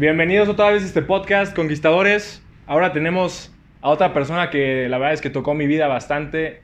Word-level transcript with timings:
Bienvenidos 0.00 0.48
otra 0.48 0.70
vez 0.70 0.82
a 0.82 0.86
este 0.86 1.02
podcast, 1.02 1.54
Conquistadores. 1.54 2.42
Ahora 2.66 2.90
tenemos 2.90 3.52
a 3.82 3.90
otra 3.90 4.14
persona 4.14 4.48
que 4.48 4.88
la 4.88 4.96
verdad 4.96 5.12
es 5.12 5.20
que 5.20 5.28
tocó 5.28 5.52
mi 5.52 5.66
vida 5.66 5.88
bastante. 5.88 6.62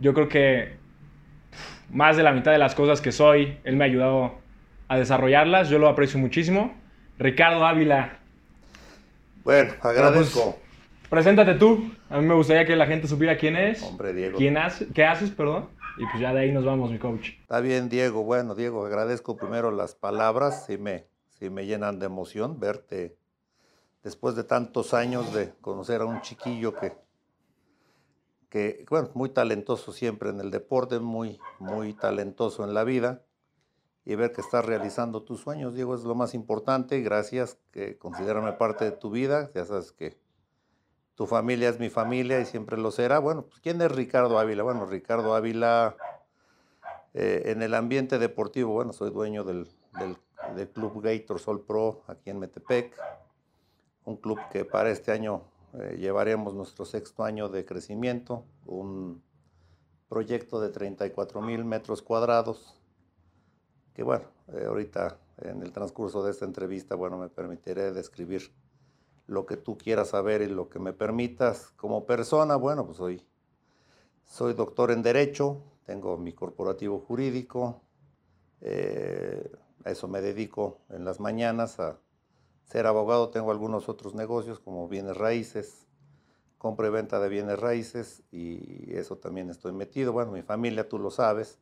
Yo 0.00 0.14
creo 0.14 0.30
que 0.30 0.78
más 1.90 2.16
de 2.16 2.22
la 2.22 2.32
mitad 2.32 2.50
de 2.50 2.56
las 2.56 2.74
cosas 2.74 3.02
que 3.02 3.12
soy, 3.12 3.58
él 3.64 3.76
me 3.76 3.84
ha 3.84 3.88
ayudado 3.88 4.38
a 4.88 4.96
desarrollarlas. 4.96 5.68
Yo 5.68 5.78
lo 5.78 5.86
aprecio 5.86 6.18
muchísimo. 6.18 6.74
Ricardo 7.18 7.66
Ávila. 7.66 8.20
Bueno, 9.44 9.74
agradezco. 9.82 10.56
Pues, 10.56 11.10
preséntate 11.10 11.56
tú. 11.56 11.92
A 12.08 12.18
mí 12.18 12.24
me 12.24 12.32
gustaría 12.32 12.64
que 12.64 12.74
la 12.74 12.86
gente 12.86 13.06
supiera 13.06 13.36
quién 13.36 13.56
es. 13.56 13.82
Hombre, 13.82 14.14
Diego. 14.14 14.38
Quién 14.38 14.56
hace, 14.56 14.88
qué 14.94 15.04
haces, 15.04 15.30
perdón. 15.30 15.68
Y 15.98 16.06
pues 16.06 16.22
ya 16.22 16.32
de 16.32 16.40
ahí 16.40 16.52
nos 16.52 16.64
vamos, 16.64 16.90
mi 16.90 16.98
coach. 16.98 17.32
Está 17.42 17.60
bien, 17.60 17.90
Diego. 17.90 18.24
Bueno, 18.24 18.54
Diego, 18.54 18.86
agradezco 18.86 19.36
primero 19.36 19.72
las 19.72 19.94
palabras. 19.94 20.64
Sí 20.64 20.78
me, 20.78 21.04
sí 21.38 21.50
me 21.50 21.66
llenan 21.66 21.98
de 21.98 22.06
emoción 22.06 22.58
verte 22.60 23.16
después 24.02 24.34
de 24.34 24.44
tantos 24.44 24.94
años 24.94 25.32
de 25.32 25.54
conocer 25.60 26.00
a 26.00 26.06
un 26.06 26.20
chiquillo 26.22 26.74
que, 26.74 26.96
que 28.48 28.86
bueno, 28.88 29.10
muy 29.14 29.28
talentoso 29.30 29.92
siempre 29.92 30.30
en 30.30 30.40
el 30.40 30.50
deporte, 30.50 30.98
muy, 30.98 31.38
muy 31.58 31.94
talentoso 31.94 32.64
en 32.64 32.74
la 32.74 32.84
vida 32.84 33.22
y 34.08 34.14
ver 34.14 34.32
que 34.32 34.40
estás 34.40 34.64
realizando 34.64 35.22
tus 35.22 35.40
sueños, 35.40 35.74
Diego, 35.74 35.94
es 35.94 36.02
lo 36.02 36.14
más 36.14 36.32
importante. 36.32 37.02
Gracias, 37.02 37.58
que 37.70 37.98
considérame 37.98 38.56
parte 38.56 38.86
de 38.86 38.92
tu 38.92 39.10
vida. 39.10 39.50
Ya 39.54 39.66
sabes 39.66 39.92
que 39.92 40.18
tu 41.14 41.26
familia 41.26 41.68
es 41.68 41.78
mi 41.78 41.90
familia 41.90 42.40
y 42.40 42.46
siempre 42.46 42.78
lo 42.78 42.90
será. 42.90 43.18
Bueno, 43.18 43.44
pues 43.44 43.60
¿quién 43.60 43.82
es 43.82 43.92
Ricardo 43.92 44.38
Ávila? 44.38 44.62
Bueno, 44.62 44.86
Ricardo 44.86 45.34
Ávila 45.34 45.94
eh, 47.12 47.50
en 47.50 47.60
el 47.60 47.74
ambiente 47.74 48.18
deportivo, 48.18 48.72
bueno, 48.72 48.94
soy 48.94 49.10
dueño 49.10 49.44
del, 49.44 49.68
del, 49.98 50.16
Club 50.72 51.02
Gator 51.02 51.38
Sol 51.38 51.64
Pro 51.64 52.02
aquí 52.06 52.30
en 52.30 52.38
Metepec, 52.38 52.96
un 54.04 54.16
club 54.16 54.38
que 54.50 54.64
para 54.64 54.90
este 54.90 55.12
año 55.12 55.42
eh, 55.74 55.96
llevaremos 55.98 56.54
nuestro 56.54 56.84
sexto 56.84 57.24
año 57.24 57.48
de 57.48 57.64
crecimiento, 57.64 58.44
un 58.66 59.22
proyecto 60.08 60.60
de 60.60 60.70
34 60.70 61.42
mil 61.42 61.64
metros 61.64 62.02
cuadrados, 62.02 62.80
que 63.94 64.02
bueno, 64.02 64.24
eh, 64.54 64.64
ahorita 64.66 65.18
en 65.42 65.62
el 65.62 65.72
transcurso 65.72 66.22
de 66.24 66.30
esta 66.30 66.44
entrevista, 66.44 66.94
bueno, 66.94 67.18
me 67.18 67.28
permitiré 67.28 67.92
describir 67.92 68.50
lo 69.26 69.44
que 69.44 69.56
tú 69.56 69.76
quieras 69.76 70.08
saber 70.08 70.42
y 70.42 70.48
lo 70.48 70.68
que 70.68 70.78
me 70.78 70.92
permitas. 70.92 71.70
Como 71.76 72.06
persona, 72.06 72.56
bueno, 72.56 72.86
pues 72.86 72.96
soy, 72.96 73.26
soy 74.24 74.54
doctor 74.54 74.90
en 74.90 75.02
Derecho, 75.02 75.62
tengo 75.84 76.16
mi 76.16 76.32
corporativo 76.32 76.98
jurídico, 76.98 77.82
eh, 78.60 79.50
a 79.84 79.90
eso 79.90 80.08
me 80.08 80.20
dedico 80.20 80.78
en 80.90 81.04
las 81.04 81.20
mañanas, 81.20 81.78
a 81.80 81.98
ser 82.64 82.86
abogado, 82.86 83.30
tengo 83.30 83.50
algunos 83.50 83.88
otros 83.88 84.14
negocios 84.14 84.58
como 84.58 84.88
bienes 84.88 85.16
raíces, 85.16 85.86
compra 86.58 86.88
y 86.88 86.90
venta 86.90 87.20
de 87.20 87.28
bienes 87.28 87.58
raíces 87.58 88.22
y 88.30 88.94
eso 88.94 89.16
también 89.16 89.48
estoy 89.50 89.72
metido. 89.72 90.12
Bueno, 90.12 90.32
mi 90.32 90.42
familia, 90.42 90.88
tú 90.88 90.98
lo 90.98 91.10
sabes, 91.10 91.58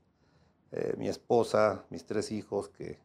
eh, 0.72 0.94
mi 0.98 1.08
esposa, 1.08 1.84
mis 1.90 2.06
tres 2.06 2.32
hijos 2.32 2.68
que, 2.68 2.98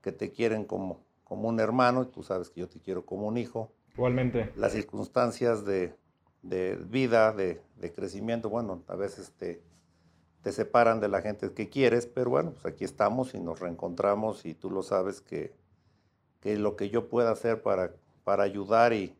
que 0.00 0.12
te 0.12 0.30
quieren 0.30 0.64
como, 0.64 1.04
como 1.24 1.48
un 1.48 1.60
hermano, 1.60 2.02
y 2.02 2.06
tú 2.06 2.22
sabes 2.22 2.50
que 2.50 2.60
yo 2.60 2.68
te 2.68 2.80
quiero 2.80 3.04
como 3.04 3.26
un 3.26 3.36
hijo. 3.36 3.72
Igualmente. 3.94 4.52
Las 4.56 4.72
circunstancias 4.72 5.64
de, 5.64 5.94
de 6.42 6.76
vida, 6.76 7.32
de, 7.32 7.60
de, 7.76 7.92
crecimiento, 7.92 8.48
bueno, 8.48 8.82
a 8.88 8.96
veces 8.96 9.32
te, 9.32 9.62
te 10.44 10.52
separan 10.52 11.00
de 11.00 11.08
la 11.08 11.22
gente 11.22 11.50
que 11.54 11.70
quieres, 11.70 12.06
pero 12.06 12.28
bueno, 12.28 12.52
pues 12.52 12.66
aquí 12.66 12.84
estamos 12.84 13.34
y 13.34 13.40
nos 13.40 13.60
reencontramos 13.60 14.44
y 14.44 14.52
tú 14.52 14.70
lo 14.70 14.82
sabes 14.82 15.22
que, 15.22 15.52
que 16.42 16.58
lo 16.58 16.76
que 16.76 16.90
yo 16.90 17.08
pueda 17.08 17.30
hacer 17.30 17.62
para, 17.62 17.92
para 18.24 18.42
ayudar 18.42 18.92
y, 18.92 19.14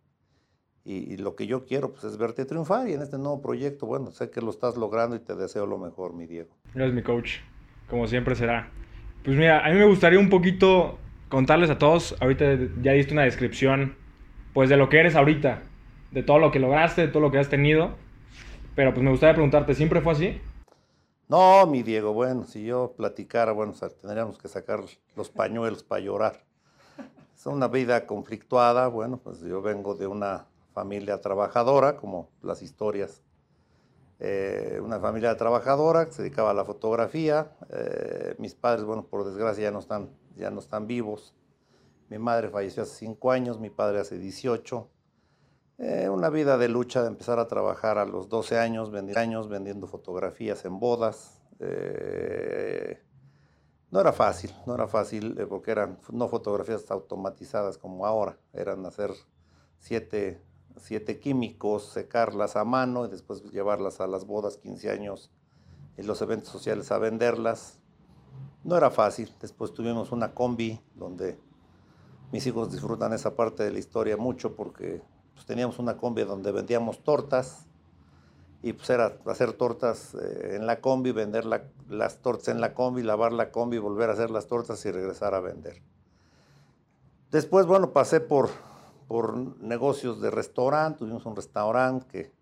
y, 0.84 1.16
lo 1.16 1.34
que 1.34 1.46
yo 1.46 1.64
quiero 1.64 1.92
pues, 1.92 2.04
es 2.04 2.18
verte 2.18 2.44
triunfar 2.44 2.90
y 2.90 2.92
en 2.92 3.00
este 3.00 3.16
nuevo 3.16 3.40
proyecto, 3.40 3.86
bueno, 3.86 4.10
sé 4.10 4.28
que 4.28 4.42
lo 4.42 4.50
estás 4.50 4.76
logrando 4.76 5.16
y 5.16 5.18
te 5.18 5.34
deseo 5.34 5.64
lo 5.64 5.78
mejor, 5.78 6.12
mi 6.12 6.26
Diego. 6.26 6.50
Gracias, 6.74 6.94
mi 6.94 7.02
coach. 7.02 7.38
Como 7.88 8.06
siempre 8.06 8.34
será. 8.34 8.70
Pues 9.24 9.34
mira, 9.34 9.64
a 9.64 9.70
mí 9.70 9.78
me 9.78 9.86
gustaría 9.86 10.18
un 10.18 10.28
poquito 10.28 10.98
contarles 11.30 11.70
a 11.70 11.78
todos, 11.78 12.14
ahorita 12.20 12.44
ya 12.82 12.92
diste 12.92 13.14
una 13.14 13.22
descripción, 13.22 13.96
pues 14.52 14.68
de 14.68 14.76
lo 14.76 14.90
que 14.90 15.00
eres 15.00 15.16
ahorita, 15.16 15.62
de 16.10 16.22
todo 16.22 16.38
lo 16.38 16.50
que 16.50 16.58
lograste, 16.58 17.00
de 17.00 17.08
todo 17.08 17.22
lo 17.22 17.30
que 17.30 17.38
has 17.38 17.48
tenido, 17.48 17.96
pero 18.74 18.92
pues 18.92 19.02
me 19.02 19.10
gustaría 19.10 19.32
preguntarte, 19.32 19.74
¿siempre 19.74 20.02
fue 20.02 20.12
así? 20.12 20.38
No, 21.26 21.66
mi 21.66 21.82
Diego, 21.82 22.12
bueno, 22.12 22.44
si 22.44 22.64
yo 22.64 22.92
platicara, 22.96 23.52
bueno, 23.52 23.72
tendríamos 24.02 24.36
que 24.36 24.48
sacar 24.48 24.84
los 25.16 25.30
pañuelos 25.30 25.82
para 25.82 26.02
llorar. 26.02 26.44
Es 27.34 27.46
una 27.46 27.68
vida 27.68 28.06
conflictuada, 28.06 28.88
bueno, 28.88 29.18
pues 29.18 29.40
yo 29.40 29.62
vengo 29.62 29.94
de 29.94 30.06
una 30.06 30.46
familia 30.74 31.20
trabajadora, 31.20 31.96
como 31.96 32.28
las 32.42 32.60
historias. 32.62 33.22
Eh, 34.20 34.80
una 34.82 35.00
familia 35.00 35.36
trabajadora 35.36 36.06
que 36.06 36.12
se 36.12 36.22
dedicaba 36.22 36.50
a 36.50 36.54
la 36.54 36.64
fotografía. 36.64 37.56
Eh, 37.70 38.34
mis 38.38 38.54
padres, 38.54 38.84
bueno, 38.84 39.06
por 39.06 39.24
desgracia 39.24 39.64
ya 39.64 39.70
no, 39.70 39.78
están, 39.78 40.10
ya 40.36 40.50
no 40.50 40.60
están 40.60 40.86
vivos. 40.86 41.34
Mi 42.10 42.18
madre 42.18 42.50
falleció 42.50 42.82
hace 42.82 42.96
cinco 42.96 43.30
años, 43.30 43.58
mi 43.58 43.70
padre 43.70 44.00
hace 44.00 44.18
18. 44.18 44.88
Eh, 45.78 46.08
una 46.08 46.30
vida 46.30 46.56
de 46.56 46.68
lucha 46.68 47.02
de 47.02 47.08
empezar 47.08 47.38
a 47.38 47.48
trabajar 47.48 47.98
a 47.98 48.04
los 48.04 48.28
12 48.28 48.58
años, 48.58 48.90
vendiendo, 48.90 49.20
años, 49.20 49.48
vendiendo 49.48 49.86
fotografías 49.86 50.64
en 50.64 50.78
bodas. 50.78 51.40
no 53.90 54.00
era 54.00 54.12
fácil, 54.12 54.52
no 54.66 54.74
era 54.74 54.86
fácil 54.86 55.36
porque 55.48 55.70
eran 55.70 55.98
no 56.12 56.28
fotografías 56.28 56.90
automatizadas 56.90 57.78
como 57.78 58.06
ahora, 58.06 58.38
eran 58.52 58.84
hacer 58.86 59.12
siete 59.78 60.42
siete 60.76 61.18
químicos, 61.18 61.84
secarlas 61.84 62.56
a 62.56 62.64
mano 62.64 63.06
y 63.06 63.08
después 63.08 63.42
llevarlas 63.50 64.00
a 64.00 64.06
las 64.06 64.26
bodas, 64.26 64.56
15 64.58 64.90
años 64.90 65.30
y 65.96 66.02
los 66.02 66.20
eventos 66.22 66.48
sociales 66.48 66.90
a 66.92 66.98
venderlas. 66.98 67.78
No 68.64 68.76
era 68.76 68.90
fácil. 68.90 69.32
Después 69.40 69.72
tuvimos 69.72 70.10
una 70.12 70.34
combi 70.34 70.80
donde 70.94 71.38
mis 72.32 72.46
hijos 72.46 72.72
disfrutan 72.72 73.12
esa 73.12 73.36
parte 73.36 73.62
de 73.62 73.70
la 73.70 73.78
historia 73.78 74.16
mucho 74.16 74.56
porque 74.56 75.02
pues, 75.34 75.46
teníamos 75.46 75.78
una 75.78 75.96
combi 75.96 76.24
donde 76.24 76.52
vendíamos 76.52 77.02
tortas 77.02 77.66
y 78.62 78.72
pues 78.72 78.88
era 78.88 79.18
hacer 79.26 79.52
tortas 79.52 80.14
eh, 80.14 80.56
en 80.56 80.66
la 80.66 80.80
combi, 80.80 81.12
vender 81.12 81.44
las 81.44 82.18
tortas 82.22 82.48
en 82.48 82.60
la 82.60 82.72
combi, 82.72 83.02
lavar 83.02 83.32
la 83.32 83.50
combi, 83.50 83.78
volver 83.78 84.08
a 84.08 84.14
hacer 84.14 84.30
las 84.30 84.46
tortas 84.46 84.84
y 84.86 84.90
regresar 84.90 85.34
a 85.34 85.40
vender. 85.40 85.82
Después, 87.30 87.66
bueno, 87.66 87.92
pasé 87.92 88.20
por 88.20 88.48
por 89.08 89.36
negocios 89.62 90.20
de 90.20 90.30
restaurante, 90.30 91.00
tuvimos 91.00 91.26
un 91.26 91.36
restaurante 91.36 92.06
que 92.06 92.32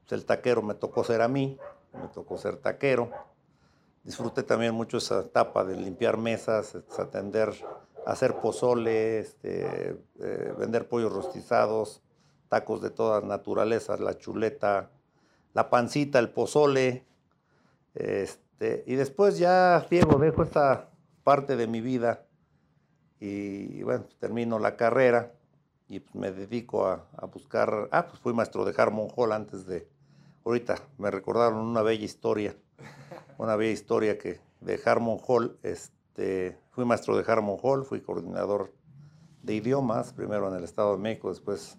pues, 0.00 0.12
el 0.12 0.24
taquero 0.24 0.62
me 0.62 0.74
tocó 0.74 1.04
ser 1.04 1.22
a 1.22 1.28
mí, 1.28 1.58
me 1.92 2.08
tocó 2.08 2.38
ser 2.38 2.56
taquero. 2.56 3.10
Disfruté 4.02 4.42
también 4.42 4.74
mucho 4.74 4.96
esa 4.96 5.20
etapa 5.20 5.64
de 5.64 5.76
limpiar 5.76 6.16
mesas, 6.16 6.76
atender, 6.98 7.52
hacer 8.06 8.36
pozole, 8.36 9.18
este, 9.20 9.90
eh, 10.20 10.54
vender 10.58 10.88
pollos 10.88 11.12
rostizados, 11.12 12.02
tacos 12.50 12.82
de 12.82 12.90
todas 12.90 13.24
naturalezas, 13.24 14.00
la 14.00 14.18
chuleta, 14.18 14.90
la 15.54 15.70
pancita, 15.70 16.18
el 16.18 16.30
pozole. 16.30 17.06
Este, 17.94 18.84
y 18.86 18.96
después 18.96 19.38
ya, 19.38 19.86
Diego, 19.88 20.18
dejo 20.18 20.42
esta 20.42 20.90
parte 21.22 21.56
de 21.56 21.66
mi 21.68 21.80
vida 21.80 22.26
y 23.20 23.82
bueno, 23.82 24.04
termino 24.18 24.58
la 24.58 24.76
carrera 24.76 25.32
y 25.88 26.00
pues 26.00 26.14
me 26.14 26.32
dedico 26.32 26.86
a, 26.86 27.06
buscar, 27.32 27.88
ah, 27.92 28.06
pues 28.08 28.20
fui 28.20 28.32
maestro 28.32 28.64
de 28.64 28.74
Harmon 28.76 29.08
Hall 29.14 29.32
antes 29.32 29.66
de, 29.66 29.88
ahorita 30.44 30.76
me 30.98 31.10
recordaron 31.10 31.58
una 31.58 31.82
bella 31.82 32.04
historia, 32.04 32.56
una 33.38 33.56
bella 33.56 33.72
historia 33.72 34.18
que 34.18 34.40
de 34.60 34.80
Harmon 34.84 35.18
Hall, 35.26 35.56
este, 35.62 36.58
fui 36.70 36.84
maestro 36.84 37.16
de 37.16 37.30
Harmon 37.30 37.58
Hall, 37.62 37.84
fui 37.84 38.00
coordinador 38.00 38.72
de 39.42 39.54
idiomas, 39.54 40.12
primero 40.12 40.48
en 40.48 40.56
el 40.56 40.64
Estado 40.64 40.96
de 40.96 41.02
México, 41.02 41.30
después 41.30 41.78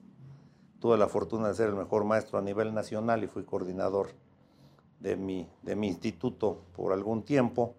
tuve 0.82 0.98
la 0.98 1.08
fortuna 1.08 1.48
de 1.48 1.54
ser 1.54 1.70
el 1.70 1.76
mejor 1.76 2.04
maestro 2.04 2.40
a 2.40 2.42
nivel 2.42 2.74
nacional 2.74 3.24
y 3.24 3.28
fui 3.28 3.46
coordinador 3.46 4.10
de 5.00 5.16
mi, 5.16 5.48
de 5.62 5.76
mi 5.76 5.88
instituto 5.88 6.64
por 6.74 6.92
algún 6.92 7.24
tiempo. 7.24 7.76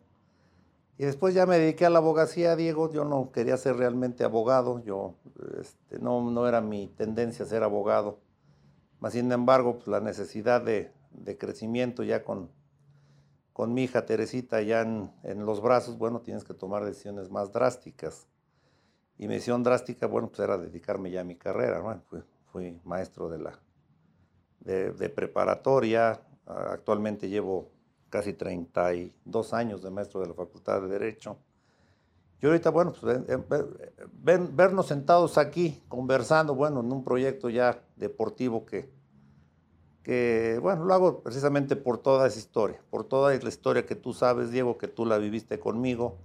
Y 0.99 1.04
después 1.04 1.34
ya 1.34 1.44
me 1.44 1.58
dediqué 1.58 1.84
a 1.84 1.90
la 1.90 1.99
abogacía, 1.99 2.54
Diego. 2.54 2.93
Yo 2.93 3.04
no 3.04 3.32
quería 3.32 3.56
ser 3.56 3.76
realmente 3.76 4.22
abogado, 4.22 4.84
yo 4.84 5.16
este, 5.60 5.99
no, 5.99 6.31
no, 6.31 6.46
era 6.46 6.60
mi 6.60 6.87
tendencia 6.87 7.44
ser 7.44 7.64
abogado. 7.64 8.20
Más 9.00 9.14
sin 9.14 9.32
embargo, 9.32 9.78
pues, 9.78 9.88
la 9.88 10.00
necesidad 10.00 10.62
de, 10.62 10.93
de, 11.10 11.37
crecimiento 11.37 12.05
ya 12.05 12.22
con, 12.22 12.50
con 13.52 13.75
mi 13.75 13.82
hija 13.82 14.06
Teresita 14.06 14.62
ya 14.62 14.82
en, 14.82 15.10
en, 15.25 15.44
los 15.44 15.60
brazos, 15.60 15.98
bueno, 15.98 16.20
tienes 16.20 16.44
que 16.44 16.55
tomar 16.55 16.84
decisiones 16.84 17.31
más 17.31 17.52
drásticas. 17.52 18.28
Y 19.19 19.26
mi 19.26 19.34
decisión 19.34 19.64
drástica, 19.64 20.06
bueno, 20.06 20.28
pues 20.28 20.38
era 20.38 20.56
dedicarme 20.56 21.10
ya 21.10 21.22
a 21.22 21.25
mi 21.25 21.34
carrera. 21.34 21.81
Bueno, 21.81 22.02
fui, 22.08 22.22
fui 22.52 22.78
maestro 22.84 23.28
de, 23.28 23.38
la, 23.38 23.58
de, 24.60 24.93
de 24.93 25.08
preparatoria, 25.08 26.20
actualmente 26.46 27.28
llevo 27.28 27.70
casi 28.10 28.34
32 28.34 29.54
años 29.54 29.82
de 29.82 29.90
maestro 29.90 30.20
de 30.20 30.28
la 30.28 30.34
Facultad 30.34 30.82
de 30.82 30.88
Derecho. 30.88 31.38
Y 32.43 32.46
ahorita, 32.46 32.70
bueno, 32.70 32.93
pues 33.00 33.20
vernos 34.20 34.87
sentados 34.87 35.38
aquí 35.38 35.81
conversando, 35.88 36.54
bueno, 36.54 36.81
en 36.81 36.93
un 36.93 37.04
proyecto 37.04 37.49
ya 37.49 37.81
deportivo 37.96 38.66
que, 38.66 38.90
que, 40.02 40.58
bueno, 40.60 40.84
lo 40.84 40.93
hago 40.93 41.20
precisamente 41.22 41.76
por 41.76 41.98
toda 41.98 42.26
esa 42.26 42.40
historia, 42.40 42.81
por 42.90 43.05
toda 43.05 43.32
la 43.34 43.48
historia 43.48 43.87
que 43.87 43.94
tú 43.94 44.12
sabes, 44.12 44.50
Diego, 44.50 44.76
que 44.76 44.88
tú 44.88 45.06
la 45.06 45.19
viviste 45.19 45.60
conmigo. 45.60 46.16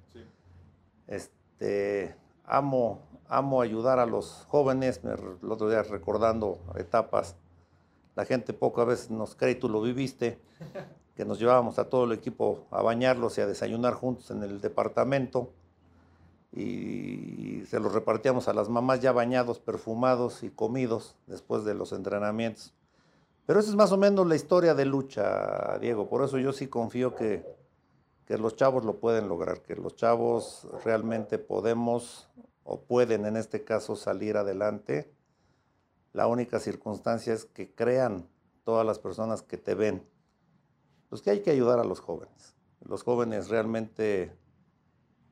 Este, 1.06 2.16
amo, 2.46 3.07
amo 3.30 3.62
ayudar 3.62 4.00
a 4.00 4.06
los 4.06 4.46
jóvenes, 4.50 5.02
el 5.04 5.52
otro 5.52 5.70
día 5.70 5.84
recordando 5.84 6.60
etapas, 6.76 7.36
la 8.16 8.26
gente 8.26 8.54
poco 8.54 8.82
a 8.82 8.86
veces 8.86 9.12
nos 9.12 9.36
cree, 9.36 9.56
tú 9.56 9.70
lo 9.70 9.82
viviste, 9.82 10.40
que 11.16 11.26
nos 11.26 11.40
llevábamos 11.40 11.80
a 11.80 11.90
todo 11.90 12.06
el 12.06 12.12
equipo 12.12 12.66
a 12.72 12.82
bañarlos 12.82 13.38
y 13.38 13.42
a 13.42 13.48
desayunar 13.48 13.94
juntos 13.94 14.32
en 14.32 14.44
el 14.44 14.62
departamento 14.62 15.52
y 16.54 17.64
se 17.68 17.80
los 17.80 17.94
repartíamos 17.94 18.48
a 18.48 18.54
las 18.54 18.70
mamás 18.70 19.02
ya 19.02 19.12
bañados, 19.12 19.60
perfumados 19.60 20.44
y 20.44 20.50
comidos 20.50 21.16
después 21.28 21.64
de 21.66 21.74
los 21.74 21.92
entrenamientos. 21.92 22.74
Pero 23.46 23.60
esa 23.60 23.70
es 23.70 23.76
más 23.76 23.92
o 23.92 23.98
menos 23.98 24.28
la 24.28 24.36
historia 24.36 24.74
de 24.74 24.86
lucha, 24.86 25.78
Diego. 25.80 26.10
Por 26.10 26.24
eso 26.24 26.38
yo 26.38 26.54
sí 26.54 26.68
confío 26.68 27.16
que, 27.16 27.46
que 28.26 28.38
los 28.38 28.56
chavos 28.56 28.84
lo 28.84 28.98
pueden 29.00 29.30
lograr, 29.30 29.62
que 29.62 29.76
los 29.76 29.96
chavos 29.96 30.68
realmente 30.84 31.38
podemos 31.38 32.28
o 32.68 32.82
pueden 32.82 33.26
en 33.26 33.38
este 33.38 33.64
caso 33.64 33.96
salir 33.96 34.36
adelante. 34.36 35.10
La 36.12 36.28
única 36.28 36.60
circunstancia 36.60 37.34
es 37.34 37.46
que 37.46 37.74
crean 37.74 38.28
todas 38.66 38.86
las 38.86 39.00
personas 39.00 39.42
que 39.42 39.58
te 39.58 39.74
ven. 39.74 40.06
Pues 41.08 41.22
que 41.22 41.32
hay 41.32 41.40
que 41.40 41.52
ayudar 41.52 41.80
a 41.80 41.86
los 41.86 42.02
jóvenes. 42.02 42.56
Los 42.82 43.04
jóvenes 43.04 43.48
realmente 43.48 44.36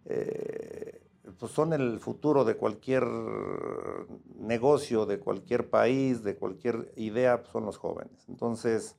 eh, 0.06 1.02
pues 1.38 1.52
son 1.52 1.74
el 1.74 2.00
futuro 2.00 2.46
de 2.46 2.56
cualquier 2.56 3.06
negocio, 4.40 5.06
de 5.06 5.20
cualquier 5.20 5.70
país, 5.70 6.24
de 6.24 6.38
cualquier 6.38 6.94
idea, 6.96 7.42
pues 7.42 7.52
son 7.52 7.66
los 7.66 7.78
jóvenes. 7.78 8.24
Entonces, 8.30 8.96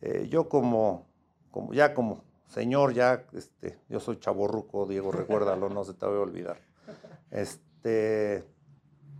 eh, 0.00 0.26
yo 0.30 0.48
como, 0.48 1.06
como, 1.50 1.74
ya 1.74 1.92
como 1.92 2.24
señor, 2.46 2.94
ya, 2.94 3.26
este, 3.34 3.78
yo 3.90 4.00
soy 4.00 4.18
chaborruco, 4.18 4.86
Diego, 4.86 5.12
recuérdalo, 5.12 5.68
no 5.68 5.84
se 5.84 5.92
te 5.92 6.06
voy 6.06 6.16
a 6.16 6.20
olvidar. 6.20 6.71
Este, 7.32 8.44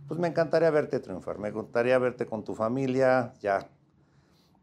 pues 0.07 0.19
me 0.19 0.27
encantaría 0.27 0.69
verte 0.69 0.99
triunfar, 0.99 1.39
me 1.39 1.49
encantaría 1.49 1.97
verte 1.97 2.25
con 2.25 2.43
tu 2.43 2.53
familia, 2.53 3.33
ya, 3.41 3.67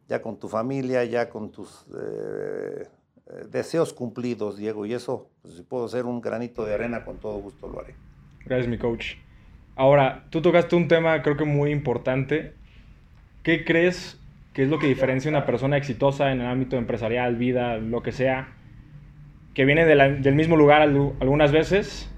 ya 0.08 0.22
con 0.22 0.38
tu 0.38 0.48
familia, 0.48 1.04
ya 1.04 1.28
con 1.28 1.50
tus 1.50 1.86
eh, 2.00 2.86
eh, 3.26 3.46
deseos 3.50 3.92
cumplidos, 3.92 4.56
Diego, 4.56 4.86
y 4.86 4.94
eso, 4.94 5.30
pues, 5.42 5.54
si 5.54 5.62
puedo 5.62 5.88
ser 5.88 6.04
un 6.04 6.20
granito 6.20 6.64
de 6.64 6.74
arena, 6.74 7.04
con 7.04 7.18
todo 7.18 7.38
gusto 7.40 7.68
lo 7.68 7.80
haré. 7.80 7.94
Gracias, 8.44 8.68
mi 8.68 8.78
coach. 8.78 9.16
Ahora, 9.74 10.26
tú 10.30 10.40
tocaste 10.42 10.76
un 10.76 10.88
tema 10.88 11.22
creo 11.22 11.36
que 11.36 11.44
muy 11.44 11.72
importante. 11.72 12.54
¿Qué 13.42 13.64
crees 13.64 14.20
que 14.52 14.62
es 14.62 14.68
lo 14.68 14.78
que 14.78 14.86
diferencia 14.86 15.30
una 15.30 15.46
persona 15.46 15.76
exitosa 15.76 16.32
en 16.32 16.40
el 16.40 16.46
ámbito 16.46 16.76
empresarial, 16.76 17.36
vida, 17.36 17.78
lo 17.78 18.02
que 18.02 18.12
sea, 18.12 18.48
que 19.54 19.64
viene 19.64 19.86
del 19.86 20.34
mismo 20.34 20.56
lugar 20.56 20.82
algunas 20.82 21.50
veces? 21.50 22.09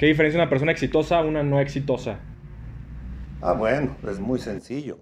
¿Qué 0.00 0.06
diferencia 0.06 0.40
una 0.40 0.48
persona 0.48 0.72
exitosa 0.72 1.18
a 1.18 1.22
una 1.26 1.42
no 1.42 1.60
exitosa? 1.60 2.20
Ah, 3.42 3.52
bueno, 3.52 3.98
es 4.08 4.18
muy 4.18 4.38
sencillo. 4.38 4.96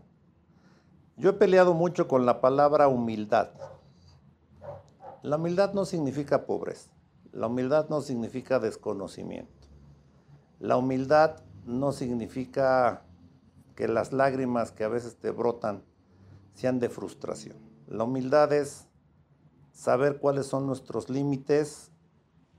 Yo 1.16 1.30
he 1.30 1.32
peleado 1.34 1.72
mucho 1.72 2.08
con 2.08 2.26
la 2.26 2.40
palabra 2.40 2.88
humildad. 2.88 3.50
La 5.22 5.36
humildad 5.36 5.72
no 5.72 5.84
significa 5.84 6.46
pobreza. 6.46 6.90
La 7.30 7.46
humildad 7.46 7.88
no 7.88 8.00
significa 8.00 8.58
desconocimiento. 8.58 9.68
La 10.58 10.76
humildad 10.76 11.44
no 11.64 11.92
significa 11.92 13.04
que 13.76 13.86
las 13.86 14.12
lágrimas 14.12 14.72
que 14.72 14.82
a 14.82 14.88
veces 14.88 15.14
te 15.14 15.30
brotan 15.30 15.84
sean 16.54 16.80
de 16.80 16.88
frustración. 16.88 17.56
La 17.86 18.02
humildad 18.02 18.52
es 18.52 18.88
saber 19.70 20.18
cuáles 20.18 20.46
son 20.46 20.66
nuestros 20.66 21.08
límites 21.08 21.92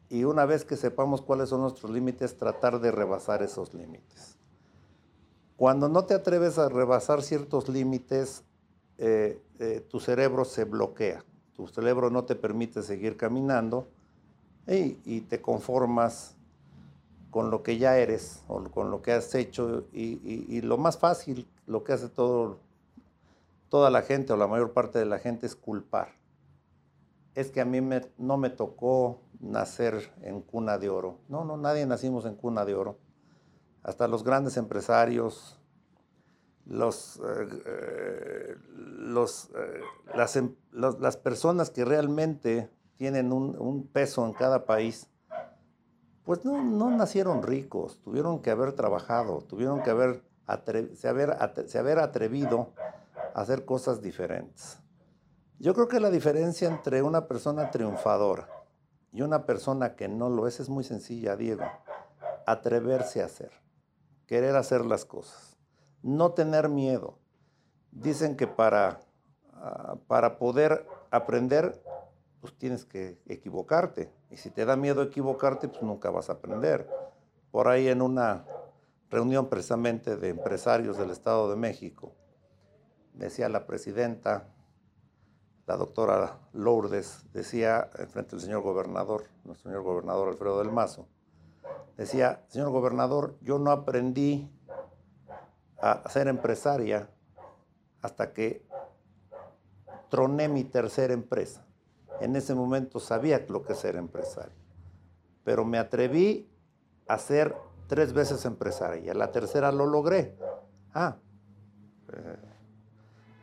y 0.10 0.24
una 0.24 0.46
vez 0.46 0.66
que 0.66 0.76
sepamos 0.76 1.22
cuáles 1.22 1.50
son 1.50 1.62
nuestros 1.62 1.92
límites, 1.92 2.38
tratar 2.38 2.80
de 2.80 2.92
rebasar 2.92 3.44
esos 3.44 3.74
límites. 3.74 4.38
Cuando 5.56 5.90
no 5.90 6.06
te 6.06 6.14
atreves 6.14 6.58
a 6.58 6.70
rebasar 6.70 7.22
ciertos 7.22 7.70
límites, 7.70 8.44
eh, 8.98 9.42
eh, 9.60 9.86
tu 9.90 10.00
cerebro 10.00 10.46
se 10.46 10.66
bloquea 10.66 11.24
tu 11.60 11.68
cerebro 11.68 12.10
no 12.10 12.24
te 12.24 12.36
permite 12.36 12.82
seguir 12.82 13.18
caminando 13.18 13.86
y, 14.66 15.20
te 15.22 15.42
conformas 15.42 16.38
con 17.32 17.52
lo 17.52 17.64
que 17.64 17.78
ya 17.78 17.98
eres 17.98 18.44
o 18.48 18.64
con 18.64 18.92
lo 18.92 19.02
que 19.02 19.12
has 19.12 19.36
hecho 19.36 19.84
y, 19.92 20.62
lo 20.62 20.78
más 20.78 20.98
fácil, 20.98 21.50
lo 21.68 21.84
que 21.84 21.92
hace 21.92 22.08
todo, 22.08 22.60
toda 23.68 23.90
la 23.90 24.04
gente 24.04 24.32
o 24.32 24.38
la 24.38 24.48
mayor 24.48 24.72
parte 24.72 25.00
de 25.00 25.06
la 25.06 25.20
gente 25.20 25.48
es 25.48 25.56
culpar. 25.58 26.14
Es 27.40 27.52
que 27.52 27.62
a 27.62 27.66
mí 27.66 27.80
no 28.18 28.36
me 28.36 28.50
tocó 28.50 29.22
nacer 29.40 30.12
en 30.24 30.42
cuna 30.42 30.78
de 30.78 30.90
oro. 30.90 31.20
No, 31.30 31.46
no, 31.46 31.56
nadie 31.56 31.86
nacimos 31.86 32.26
en 32.26 32.36
cuna 32.36 32.66
de 32.66 32.76
oro. 32.76 32.98
Hasta 33.82 34.10
los 34.10 34.26
grandes 34.26 34.58
empresarios, 34.58 35.58
eh, 36.70 36.74
los, 38.66 39.52
eh, 39.56 39.82
em, 40.36 40.54
las, 40.74 41.16
personas 41.16 41.70
que 41.70 41.86
realmente 41.86 42.70
tienen 42.98 43.32
un, 43.32 43.88
peso 43.88 44.26
en 44.26 44.34
cada 44.34 44.66
país, 44.66 45.08
pues 46.26 46.44
no, 46.44 46.92
nacieron 46.92 47.42
ricos, 47.42 48.02
tuvieron 48.02 48.42
que 48.42 48.52
haber 48.52 48.74
trabajado, 48.74 49.40
tuvieron 49.48 49.82
que 49.82 49.92
haber, 49.92 50.26
se 50.94 51.08
haber 51.08 52.00
atrevido 52.00 52.74
a 53.34 53.40
hacer 53.40 53.64
cosas 53.64 54.02
diferentes. 54.02 54.78
Yo 55.60 55.74
creo 55.74 55.88
que 55.88 56.00
la 56.00 56.10
diferencia 56.10 56.68
entre 56.68 57.04
una 57.04 57.28
persona 57.28 57.70
triunfadora 57.70 58.50
y 59.12 59.22
una 59.22 59.46
persona 59.46 59.96
que 59.96 60.08
no 60.08 60.30
lo 60.30 60.48
es 60.48 60.60
es 60.60 60.70
muy 60.70 60.84
sencilla, 60.84 61.36
Diego. 61.36 61.66
Atreverse 62.48 63.22
a 63.22 63.26
hacer, 63.26 63.52
querer 64.26 64.56
hacer 64.56 64.86
las 64.86 65.06
cosas 65.06 65.50
no 66.02 66.32
tener 66.32 66.70
miedo. 66.70 67.18
Dicen 67.92 68.38
que 68.38 68.48
para, 68.48 69.00
ah, 69.54 69.98
para 70.08 70.38
poder 70.38 70.86
aprender, 71.12 71.82
pues 72.42 72.58
tienes 72.58 72.86
que 72.86 73.20
equivocarte. 73.26 74.12
Y 74.30 74.38
si 74.38 74.50
te 74.50 74.66
da 74.66 74.76
miedo 74.76 75.02
equivocarte, 75.02 75.68
pues 75.68 75.82
nunca 75.82 76.10
vas 76.10 76.30
a 76.30 76.34
aprender. 76.34 76.90
Por 77.52 77.68
ahí 77.68 77.88
en 77.88 78.02
una 78.02 78.46
reunión 79.10 79.50
precisamente 79.50 80.16
de 80.18 80.30
empresarios 80.30 80.98
del 80.98 81.10
Estado 81.10 81.50
de 81.50 81.56
México, 81.56 82.14
decía 83.14 83.50
la 83.50 83.66
presidenta, 83.66 84.48
la 85.70 85.78
doctora 85.78 86.40
Lourdes, 86.54 87.26
decía 87.32 87.92
frente 88.10 88.36
al 88.36 88.42
señor 88.42 88.64
gobernador, 88.64 89.26
nuestro 89.44 89.70
señor 89.70 89.84
gobernador 89.84 90.30
Alfredo 90.30 90.58
del 90.58 90.72
Mazo, 90.72 91.08
decía, 91.96 92.44
señor 92.48 92.72
gobernador, 92.72 93.38
yo 93.42 93.60
no 93.60 93.70
aprendí 93.70 94.52
a 95.80 96.10
ser 96.10 96.28
empresaria 96.28 97.08
hasta 98.02 98.34
que 98.34 98.66
troné 100.10 100.50
mi 100.50 100.64
tercera 100.64 101.14
empresa. 101.14 101.64
En 102.20 102.36
ese 102.36 102.56
momento 102.56 103.00
sabía 103.00 103.46
lo 103.48 103.62
que 103.62 103.76
ser 103.76 103.96
empresario, 103.96 104.58
pero 105.44 105.66
me 105.66 105.78
atreví 105.78 106.50
a 107.08 107.20
ser 107.20 107.56
tres 107.86 108.12
veces 108.14 108.44
empresaria. 108.46 109.14
La 109.14 109.32
tercera 109.32 109.72
lo 109.72 109.86
logré. 109.86 110.36
Ah, 110.96 111.18
eh, 112.12 112.38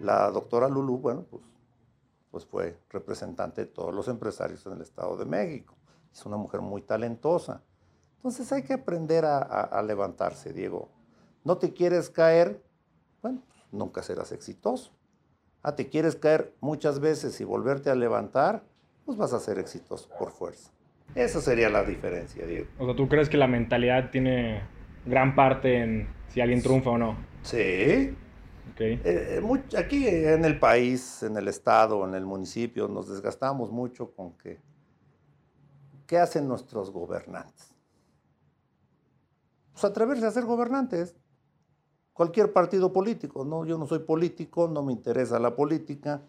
la 0.00 0.28
doctora 0.33 0.68
Lulu, 0.68 0.99
bueno, 0.99 1.25
pues, 1.30 1.56
pues 2.37 2.45
fue 2.45 2.78
representante 2.90 3.62
de 3.62 3.66
todos 3.69 3.95
los 3.95 4.09
empresarios 4.09 4.66
en 4.66 4.75
el 4.75 4.83
Estado 4.83 5.16
de 5.16 5.25
México. 5.25 5.75
Es 6.12 6.26
una 6.26 6.37
mujer 6.37 6.61
muy 6.61 6.83
talentosa. 6.83 7.62
Entonces 8.16 8.52
hay 8.52 8.62
que 8.62 8.75
aprender 8.75 9.25
a 9.25 9.83
levantarse, 9.83 10.52
Diego 10.52 10.90
no 11.47 11.59
te 11.59 11.73
quieres 11.73 12.11
caer, 12.11 12.61
bueno, 13.23 13.40
nunca 13.71 14.02
serás 14.02 14.33
exitoso. 14.33 14.90
Ah, 15.62 15.76
te 15.76 15.88
quieres 15.88 16.16
caer 16.16 16.52
muchas 16.61 16.99
veces 16.99 17.40
y 17.40 17.45
volverte 17.45 17.88
a 17.88 17.95
levantar, 17.95 18.64
pues 19.05 19.16
vas 19.16 19.33
a 19.33 19.38
ser 19.38 19.61
exitoso 19.61 20.09
por 20.19 20.33
fuerza. 20.33 20.73
Esa 21.14 21.40
sería 21.40 21.71
la 21.71 21.85
diferencia, 21.85 22.45
Diego. 22.45 22.66
O 22.81 22.87
sea, 22.87 22.97
¿tú 22.97 23.09
crees 23.09 23.28
que 23.28 23.37
la 23.37 23.47
mentalidad 23.47 24.11
tiene 24.11 24.61
gran 25.05 25.37
parte 25.37 25.83
en 25.85 26.09
si 26.31 26.40
alguien 26.40 26.62
triunfa 26.62 26.90
o 26.90 26.99
no? 26.99 27.16
Sí. 27.43 28.16
Okay. 28.73 29.00
Eh, 29.04 29.40
aquí 29.78 30.06
en 30.08 30.44
el 30.44 30.58
país, 30.58 31.23
en 31.23 31.37
el 31.37 31.49
estado, 31.49 32.06
en 32.06 32.14
el 32.14 32.26
municipio, 32.26 32.88
nos 32.88 33.08
desgastamos 33.08 33.70
mucho 33.70 34.12
con 34.12 34.32
que, 34.32 34.61
¿qué 36.06 36.18
hacen 36.18 36.49
nuestros 36.49 36.90
gobernantes? 36.90 37.73
Pues 39.73 39.85
atreverse 39.85 40.26
a 40.26 40.30
ser 40.30 40.44
gobernantes 40.44 41.14
cualquier 42.12 42.52
partido 42.52 42.92
político. 42.92 43.44
No, 43.44 43.64
yo 43.66 43.76
no 43.76 43.87
soy 43.87 44.00
político, 44.00 44.68
no 44.68 44.82
me 44.82 44.92
interesa 44.92 45.38
la 45.38 45.54
política, 45.54 46.23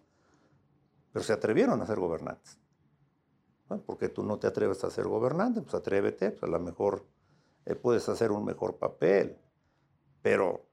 pero 1.13 1.23
se 1.23 1.33
atrevieron 1.33 1.81
a 1.81 1.85
ser 1.85 1.97
gobernantes. 1.99 2.59
Bueno, 3.67 3.83
¿Por 3.83 3.97
qué 3.97 4.09
tú 4.09 4.23
no 4.23 4.37
te 4.37 4.47
atreves 4.47 4.83
a 4.83 4.91
ser 4.91 5.07
gobernante? 5.07 5.61
Pues 5.61 5.73
atrévete, 5.73 6.31
pues 6.31 6.43
a 6.43 6.47
lo 6.47 6.59
mejor 6.59 7.05
eh, 7.65 7.75
puedes 7.75 8.07
hacer 8.09 8.31
un 8.31 8.45
mejor 8.45 8.77
papel. 8.77 9.37
Pero 10.21 10.66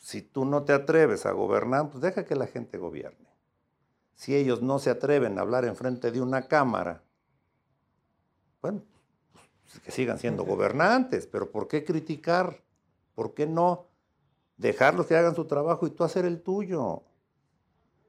si 0.00 0.22
tú 0.22 0.46
no 0.46 0.64
te 0.64 0.72
atreves 0.72 1.26
a 1.26 1.32
gobernar, 1.32 1.90
pues 1.90 2.00
deja 2.00 2.24
que 2.24 2.34
la 2.34 2.46
gente 2.46 2.78
gobierne. 2.78 3.28
Si 4.14 4.34
ellos 4.34 4.62
no 4.62 4.78
se 4.78 4.88
atreven 4.90 5.38
a 5.38 5.42
hablar 5.42 5.66
en 5.66 5.76
frente 5.76 6.10
de 6.10 6.22
una 6.22 6.48
cámara, 6.48 7.02
bueno, 8.62 8.82
pues 9.62 9.80
que 9.80 9.90
sigan 9.90 10.18
siendo 10.18 10.44
gobernantes, 10.44 11.26
pero 11.26 11.50
¿por 11.50 11.68
qué 11.68 11.84
criticar? 11.84 12.64
¿Por 13.14 13.34
qué 13.34 13.46
no 13.46 13.88
dejarlos 14.56 15.06
que 15.06 15.16
hagan 15.16 15.34
su 15.34 15.44
trabajo 15.44 15.86
y 15.86 15.90
tú 15.90 16.02
hacer 16.02 16.24
el 16.24 16.42
tuyo? 16.42 17.02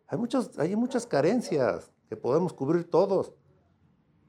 Hay, 0.07 0.17
muchas, 0.17 0.57
hay 0.57 0.75
muchas 0.77 1.05
carencias 1.05 1.91
que 2.07 2.15
podemos 2.15 2.53
cubrir 2.53 2.89
todos, 2.89 3.33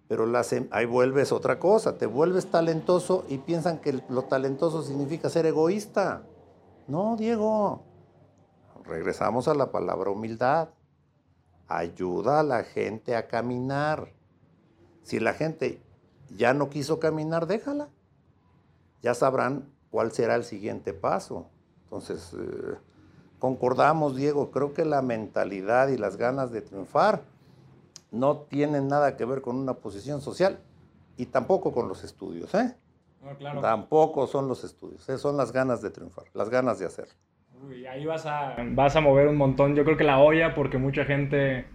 pero 0.09 0.27
las, 0.27 0.53
em- 0.53 0.69
ahí 0.73 0.87
vuelves 0.87 1.31
otra 1.31 1.61
cosa, 1.61 1.97
te 1.97 2.07
vuelves 2.07 2.47
talentoso 2.51 3.25
y 3.29 3.39
piensan 3.39 3.79
que 3.79 4.03
lo 4.09 4.23
talentoso 4.25 4.83
significa 4.83 5.31
ser 5.31 5.47
egoísta. 5.47 6.27
No, 6.89 7.17
Diego, 7.17 7.85
regresamos 8.85 9.49
a 9.49 9.55
la 9.55 9.71
palabra 9.71 10.11
humildad. 10.11 10.71
Ayuda 11.69 12.41
a 12.41 12.43
la 12.43 12.65
gente 12.65 13.17
a 13.17 13.29
caminar. 13.29 14.13
Si 15.03 15.21
la 15.21 15.33
gente 15.33 15.81
ya 16.37 16.55
no 16.55 16.71
quiso 16.71 16.99
caminar, 16.99 17.47
déjala. 17.47 17.89
Ya 19.01 19.15
sabrán 19.15 19.73
cuál 19.91 20.13
será 20.13 20.35
el 20.35 20.45
siguiente 20.45 20.93
paso. 20.93 21.47
Entonces, 21.85 22.35
eh, 22.35 22.77
concordamos, 23.39 24.17
Diego, 24.17 24.51
creo 24.51 24.73
que 24.75 24.85
la 24.85 25.03
mentalidad 25.03 25.89
y 25.89 25.99
las 25.99 26.17
ganas 26.17 26.51
de 26.51 26.63
triunfar 26.63 27.23
no 28.11 28.39
tienen 28.39 28.89
nada 28.89 29.17
que 29.17 29.25
ver 29.25 29.41
con 29.41 29.57
una 29.57 29.75
posición 29.75 30.21
social 30.21 30.61
y 31.17 31.27
tampoco 31.27 31.73
con 31.73 31.89
los 31.89 32.05
estudios, 32.05 32.55
¿eh? 32.55 32.77
No, 33.23 33.37
claro. 33.37 33.61
Tampoco 33.61 34.27
son 34.27 34.49
los 34.49 34.65
estudios, 34.65 35.09
¿eh? 35.09 35.17
son 35.17 35.37
las 35.37 35.53
ganas 35.53 35.81
de 35.81 35.91
triunfar, 35.91 36.25
las 36.35 36.51
ganas 36.51 36.79
de 36.79 36.87
hacer. 36.87 37.07
Uy, 37.65 37.87
ahí 37.87 38.05
vas 38.05 38.27
a, 38.27 38.57
vas 38.71 38.97
a 38.97 39.01
mover 39.01 39.29
un 39.29 39.37
montón. 39.37 39.77
Yo 39.77 39.85
creo 39.85 39.97
que 39.97 40.05
la 40.05 40.19
olla, 40.19 40.55
porque 40.55 40.79
mucha 40.79 41.05
gente 41.05 41.67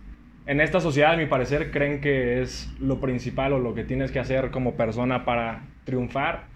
en 0.45 0.61
esta 0.61 0.81
sociedad, 0.81 1.13
a 1.13 1.17
mi 1.17 1.25
parecer, 1.25 1.71
creen 1.71 2.01
que 2.01 2.41
es 2.41 2.69
lo 2.79 2.99
principal 2.99 3.53
o 3.53 3.59
lo 3.59 3.73
que 3.73 3.83
tienes 3.83 4.11
que 4.11 4.19
hacer 4.19 4.51
como 4.51 4.75
persona 4.75 5.23
para 5.23 5.67
triunfar. 5.85 6.47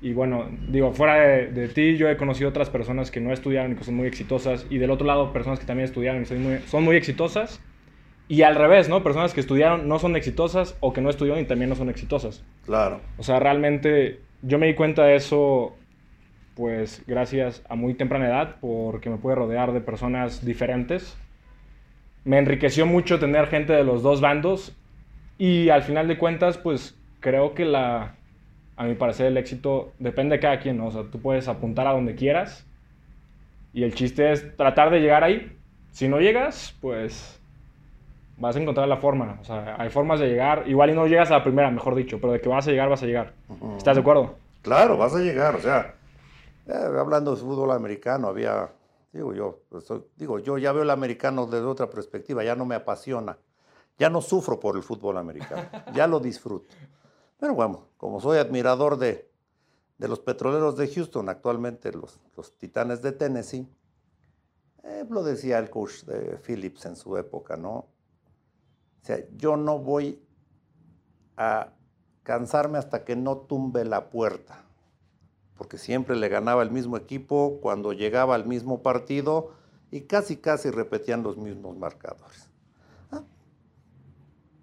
Y 0.00 0.12
bueno, 0.12 0.48
digo, 0.68 0.92
fuera 0.92 1.14
de, 1.14 1.46
de 1.52 1.68
ti, 1.68 1.96
yo 1.96 2.08
he 2.08 2.16
conocido 2.16 2.50
otras 2.50 2.68
personas 2.68 3.10
que 3.10 3.20
no 3.20 3.32
estudiaron 3.32 3.72
y 3.72 3.74
que 3.76 3.84
son 3.84 3.94
muy 3.94 4.06
exitosas. 4.06 4.66
Y 4.70 4.78
del 4.78 4.90
otro 4.90 5.06
lado, 5.06 5.32
personas 5.32 5.60
que 5.60 5.66
también 5.66 5.86
estudiaron 5.86 6.22
y 6.22 6.26
son 6.26 6.42
muy, 6.42 6.58
son 6.66 6.84
muy 6.84 6.96
exitosas. 6.96 7.60
Y 8.28 8.42
al 8.42 8.56
revés, 8.56 8.88
¿no? 8.88 9.04
Personas 9.04 9.32
que 9.34 9.40
estudiaron 9.40 9.88
no 9.88 9.98
son 10.00 10.16
exitosas 10.16 10.76
o 10.80 10.92
que 10.92 11.00
no 11.00 11.10
estudiaron 11.10 11.42
y 11.42 11.46
también 11.46 11.68
no 11.68 11.76
son 11.76 11.90
exitosas. 11.90 12.44
Claro. 12.66 13.00
O 13.16 13.22
sea, 13.22 13.38
realmente 13.38 14.20
yo 14.42 14.58
me 14.58 14.66
di 14.66 14.74
cuenta 14.74 15.04
de 15.04 15.16
eso, 15.16 15.76
pues 16.54 17.02
gracias 17.06 17.62
a 17.68 17.76
muy 17.76 17.94
temprana 17.94 18.26
edad, 18.26 18.56
porque 18.60 19.08
me 19.08 19.18
pude 19.18 19.36
rodear 19.36 19.72
de 19.72 19.80
personas 19.80 20.44
diferentes. 20.44 21.16
Me 22.24 22.38
enriqueció 22.38 22.86
mucho 22.86 23.20
tener 23.20 23.46
gente 23.46 23.72
de 23.72 23.84
los 23.84 24.02
dos 24.02 24.20
bandos 24.20 24.76
y 25.38 25.68
al 25.68 25.82
final 25.82 26.08
de 26.08 26.18
cuentas, 26.18 26.58
pues 26.58 26.98
creo 27.20 27.54
que 27.54 27.64
la, 27.64 28.16
a 28.76 28.84
mi 28.84 28.94
parecer, 28.94 29.26
el 29.26 29.36
éxito 29.36 29.92
depende 30.00 30.36
de 30.36 30.40
cada 30.40 30.58
quien, 30.58 30.78
¿no? 30.78 30.86
O 30.86 30.90
sea, 30.90 31.04
tú 31.04 31.20
puedes 31.20 31.46
apuntar 31.46 31.86
a 31.86 31.92
donde 31.92 32.16
quieras 32.16 32.66
y 33.72 33.84
el 33.84 33.94
chiste 33.94 34.32
es 34.32 34.56
tratar 34.56 34.90
de 34.90 35.00
llegar 35.00 35.22
ahí. 35.22 35.56
Si 35.92 36.08
no 36.08 36.18
llegas, 36.18 36.76
pues 36.80 37.40
vas 38.38 38.56
a 38.56 38.60
encontrar 38.60 38.88
la 38.88 38.96
forma. 38.96 39.38
O 39.40 39.44
sea, 39.44 39.76
hay 39.78 39.90
formas 39.90 40.20
de 40.20 40.28
llegar. 40.28 40.68
Igual 40.68 40.90
y 40.90 40.94
no 40.94 41.06
llegas 41.06 41.30
a 41.30 41.38
la 41.38 41.42
primera, 41.42 41.70
mejor 41.70 41.94
dicho, 41.94 42.18
pero 42.20 42.32
de 42.32 42.40
que 42.40 42.48
vas 42.48 42.66
a 42.66 42.70
llegar, 42.70 42.88
vas 42.88 43.02
a 43.02 43.06
llegar. 43.06 43.34
¿Estás 43.76 43.96
de 43.96 44.00
acuerdo? 44.00 44.34
Claro, 44.62 44.96
vas 44.96 45.14
a 45.14 45.20
llegar, 45.20 45.54
o 45.54 45.60
sea, 45.60 45.94
eh, 46.66 46.72
hablando 46.98 47.34
de 47.34 47.40
fútbol 47.40 47.70
americano, 47.70 48.26
había, 48.26 48.68
digo 49.12 49.32
yo, 49.32 49.60
pues, 49.68 49.86
digo, 50.16 50.40
yo 50.40 50.58
ya 50.58 50.72
veo 50.72 50.82
el 50.82 50.90
americano 50.90 51.46
desde 51.46 51.66
otra 51.66 51.88
perspectiva, 51.88 52.42
ya 52.42 52.56
no 52.56 52.64
me 52.64 52.74
apasiona, 52.74 53.38
ya 53.96 54.10
no 54.10 54.20
sufro 54.20 54.58
por 54.58 54.76
el 54.76 54.82
fútbol 54.82 55.18
americano, 55.18 55.62
ya 55.94 56.08
lo 56.08 56.18
disfruto. 56.18 56.66
Pero 57.38 57.54
bueno, 57.54 57.90
como 57.96 58.20
soy 58.20 58.38
admirador 58.38 58.98
de, 58.98 59.30
de 59.98 60.08
los 60.08 60.18
petroleros 60.18 60.76
de 60.76 60.88
Houston, 60.88 61.28
actualmente 61.28 61.92
los, 61.92 62.18
los 62.36 62.58
Titanes 62.58 63.02
de 63.02 63.12
Tennessee, 63.12 63.68
eh, 64.82 65.04
lo 65.08 65.22
decía 65.22 65.58
el 65.60 65.70
coach 65.70 66.02
de 66.04 66.38
Phillips 66.38 66.86
en 66.86 66.96
su 66.96 67.16
época, 67.16 67.56
¿no? 67.56 67.86
O 69.06 69.08
sea, 69.08 69.24
yo 69.36 69.56
no 69.56 69.78
voy 69.78 70.20
a 71.36 71.68
cansarme 72.24 72.76
hasta 72.76 73.04
que 73.04 73.14
no 73.14 73.36
tumbe 73.36 73.84
la 73.84 74.10
puerta, 74.10 74.64
porque 75.56 75.78
siempre 75.78 76.16
le 76.16 76.28
ganaba 76.28 76.64
el 76.64 76.72
mismo 76.72 76.96
equipo 76.96 77.60
cuando 77.62 77.92
llegaba 77.92 78.34
al 78.34 78.46
mismo 78.46 78.82
partido 78.82 79.52
y 79.92 80.00
casi 80.00 80.38
casi 80.38 80.70
repetían 80.70 81.22
los 81.22 81.36
mismos 81.36 81.76
marcadores. 81.76 82.50
Ah, 83.12 83.22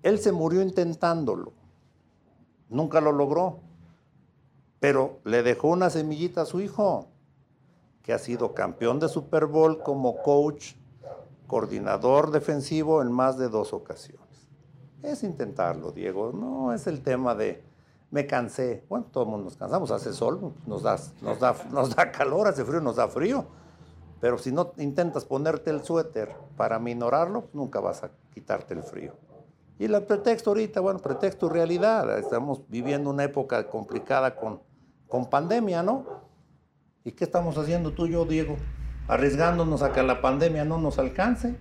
Él 0.01 0.19
se 0.19 0.33
murió 0.33 0.61
intentándolo, 0.61 1.53
nunca 2.67 2.99
lo 2.99 3.13
logró, 3.13 3.61
pero 4.81 5.21
le 5.23 5.41
dejó 5.41 5.69
una 5.69 5.89
semillita 5.89 6.41
a 6.41 6.45
su 6.45 6.59
hijo, 6.59 7.07
que 8.01 8.11
ha 8.11 8.19
sido 8.19 8.53
campeón 8.53 8.99
de 8.99 9.07
Super 9.07 9.45
Bowl 9.45 9.81
como 9.81 10.21
coach, 10.21 10.73
coordinador 11.47 12.31
defensivo 12.31 13.01
en 13.01 13.09
más 13.09 13.37
de 13.37 13.47
dos 13.47 13.71
ocasiones. 13.71 14.22
Es 15.03 15.23
intentarlo, 15.23 15.91
Diego. 15.91 16.31
No 16.33 16.73
es 16.73 16.87
el 16.87 17.01
tema 17.03 17.35
de 17.35 17.61
me 18.09 18.27
cansé. 18.27 18.85
Bueno, 18.89 19.07
todos 19.11 19.27
nos 19.27 19.57
cansamos. 19.57 19.91
Hace 19.91 20.13
sol, 20.13 20.53
nos 20.65 20.83
da, 20.83 20.97
nos, 21.21 21.39
da, 21.39 21.55
nos 21.71 21.95
da 21.95 22.11
calor, 22.11 22.47
hace 22.47 22.63
frío, 22.63 22.79
nos 22.79 22.95
da 22.95 23.07
frío. 23.07 23.45
Pero 24.21 24.37
si 24.37 24.51
no 24.51 24.71
intentas 24.77 25.25
ponerte 25.25 25.71
el 25.71 25.83
suéter 25.83 26.33
para 26.55 26.79
minorarlo, 26.79 27.49
nunca 27.53 27.81
vas 27.81 28.03
a 28.03 28.11
quitarte 28.33 28.73
el 28.75 28.83
frío. 28.83 29.13
Y 29.79 29.85
el 29.85 30.03
pretexto 30.03 30.51
ahorita, 30.51 30.79
bueno, 30.79 30.99
pretexto 30.99 31.49
realidad. 31.49 32.17
Estamos 32.19 32.61
viviendo 32.69 33.09
una 33.09 33.23
época 33.23 33.67
complicada 33.67 34.35
con, 34.35 34.61
con 35.09 35.29
pandemia, 35.29 35.83
¿no? 35.83 36.05
¿Y 37.03 37.11
qué 37.11 37.25
estamos 37.25 37.57
haciendo 37.57 37.91
tú 37.93 38.05
y 38.05 38.11
yo, 38.11 38.25
Diego? 38.25 38.55
Arriesgándonos 39.07 39.81
a 39.81 39.91
que 39.91 40.03
la 40.03 40.21
pandemia 40.21 40.63
no 40.63 40.77
nos 40.77 40.99
alcance. 40.99 41.59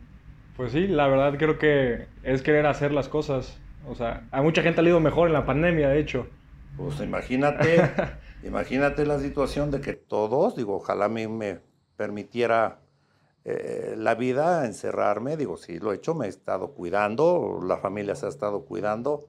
Pues 0.57 0.73
sí, 0.73 0.87
la 0.87 1.09
verdad 1.09 1.39
creo 1.39 1.59
que 1.59 2.07
es 2.23 2.43
querer 2.43 2.67
hacer 2.67 2.93
las 2.93 3.09
cosas. 3.09 3.59
O 3.89 3.95
sea, 3.95 4.29
a 4.31 4.43
mucha 4.43 4.63
gente 4.63 4.81
ha 4.81 4.85
ido 4.85 5.01
mejor 5.01 5.29
en 5.29 5.33
la 5.33 5.47
pandemia, 5.47 5.89
de 5.89 5.99
hecho. 5.99 6.27
Pues 6.77 7.01
imagínate, 7.01 7.91
imagínate 8.45 9.07
la 9.07 9.19
situación 9.19 9.71
de 9.71 9.81
que 9.81 9.95
todos, 9.95 10.57
digo, 10.57 10.77
ojalá 10.77 11.07
a 11.07 11.09
mí 11.09 11.27
me 11.27 11.61
permitiera 11.97 12.81
eh, 13.45 13.95
la 13.97 14.15
vida 14.15 14.67
encerrarme, 14.67 15.37
digo, 15.37 15.57
sí 15.57 15.79
lo 15.79 15.93
he 15.93 15.97
hecho, 15.97 16.15
me 16.15 16.27
he 16.27 16.29
estado 16.29 16.73
cuidando, 16.75 17.61
la 17.67 17.79
familia 17.79 18.15
se 18.15 18.27
ha 18.27 18.29
estado 18.29 18.65
cuidando, 18.65 19.29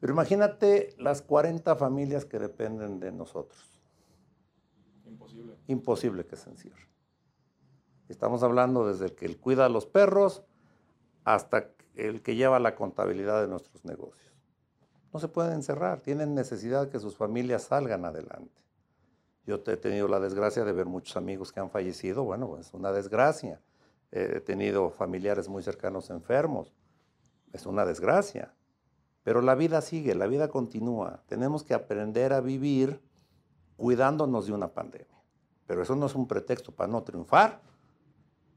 pero 0.00 0.12
imagínate 0.12 0.94
las 0.98 1.22
40 1.22 1.76
familias 1.76 2.26
que 2.26 2.38
dependen 2.38 3.00
de 3.00 3.12
nosotros. 3.12 3.80
Imposible. 5.06 5.54
Imposible 5.66 6.26
que 6.26 6.36
se 6.36 6.50
encierren. 6.50 6.86
Estamos 8.08 8.42
hablando 8.42 8.86
desde 8.86 9.06
el 9.06 9.14
que 9.14 9.36
cuida 9.36 9.66
a 9.66 9.68
los 9.68 9.86
perros 9.86 10.44
hasta 11.24 11.70
el 11.94 12.22
que 12.22 12.36
lleva 12.36 12.60
la 12.60 12.74
contabilidad 12.74 13.40
de 13.40 13.48
nuestros 13.48 13.84
negocios. 13.84 14.34
No 15.12 15.20
se 15.20 15.28
pueden 15.28 15.54
encerrar, 15.54 16.00
tienen 16.00 16.34
necesidad 16.34 16.88
que 16.88 17.00
sus 17.00 17.16
familias 17.16 17.64
salgan 17.64 18.04
adelante. 18.04 18.62
Yo 19.46 19.62
he 19.66 19.76
tenido 19.76 20.08
la 20.08 20.20
desgracia 20.20 20.64
de 20.64 20.72
ver 20.72 20.86
muchos 20.86 21.16
amigos 21.16 21.52
que 21.52 21.60
han 21.60 21.70
fallecido, 21.70 22.24
bueno, 22.24 22.58
es 22.58 22.74
una 22.74 22.92
desgracia. 22.92 23.60
He 24.10 24.40
tenido 24.40 24.90
familiares 24.90 25.48
muy 25.48 25.62
cercanos 25.62 26.10
enfermos, 26.10 26.72
es 27.52 27.66
una 27.66 27.84
desgracia. 27.84 28.54
Pero 29.22 29.42
la 29.42 29.54
vida 29.54 29.80
sigue, 29.80 30.14
la 30.14 30.26
vida 30.26 30.48
continúa. 30.48 31.22
Tenemos 31.26 31.64
que 31.64 31.74
aprender 31.74 32.32
a 32.32 32.40
vivir 32.40 33.00
cuidándonos 33.76 34.46
de 34.46 34.52
una 34.52 34.68
pandemia. 34.68 35.22
Pero 35.66 35.82
eso 35.82 35.96
no 35.96 36.06
es 36.06 36.14
un 36.14 36.28
pretexto 36.28 36.72
para 36.72 36.90
no 36.90 37.02
triunfar. 37.02 37.60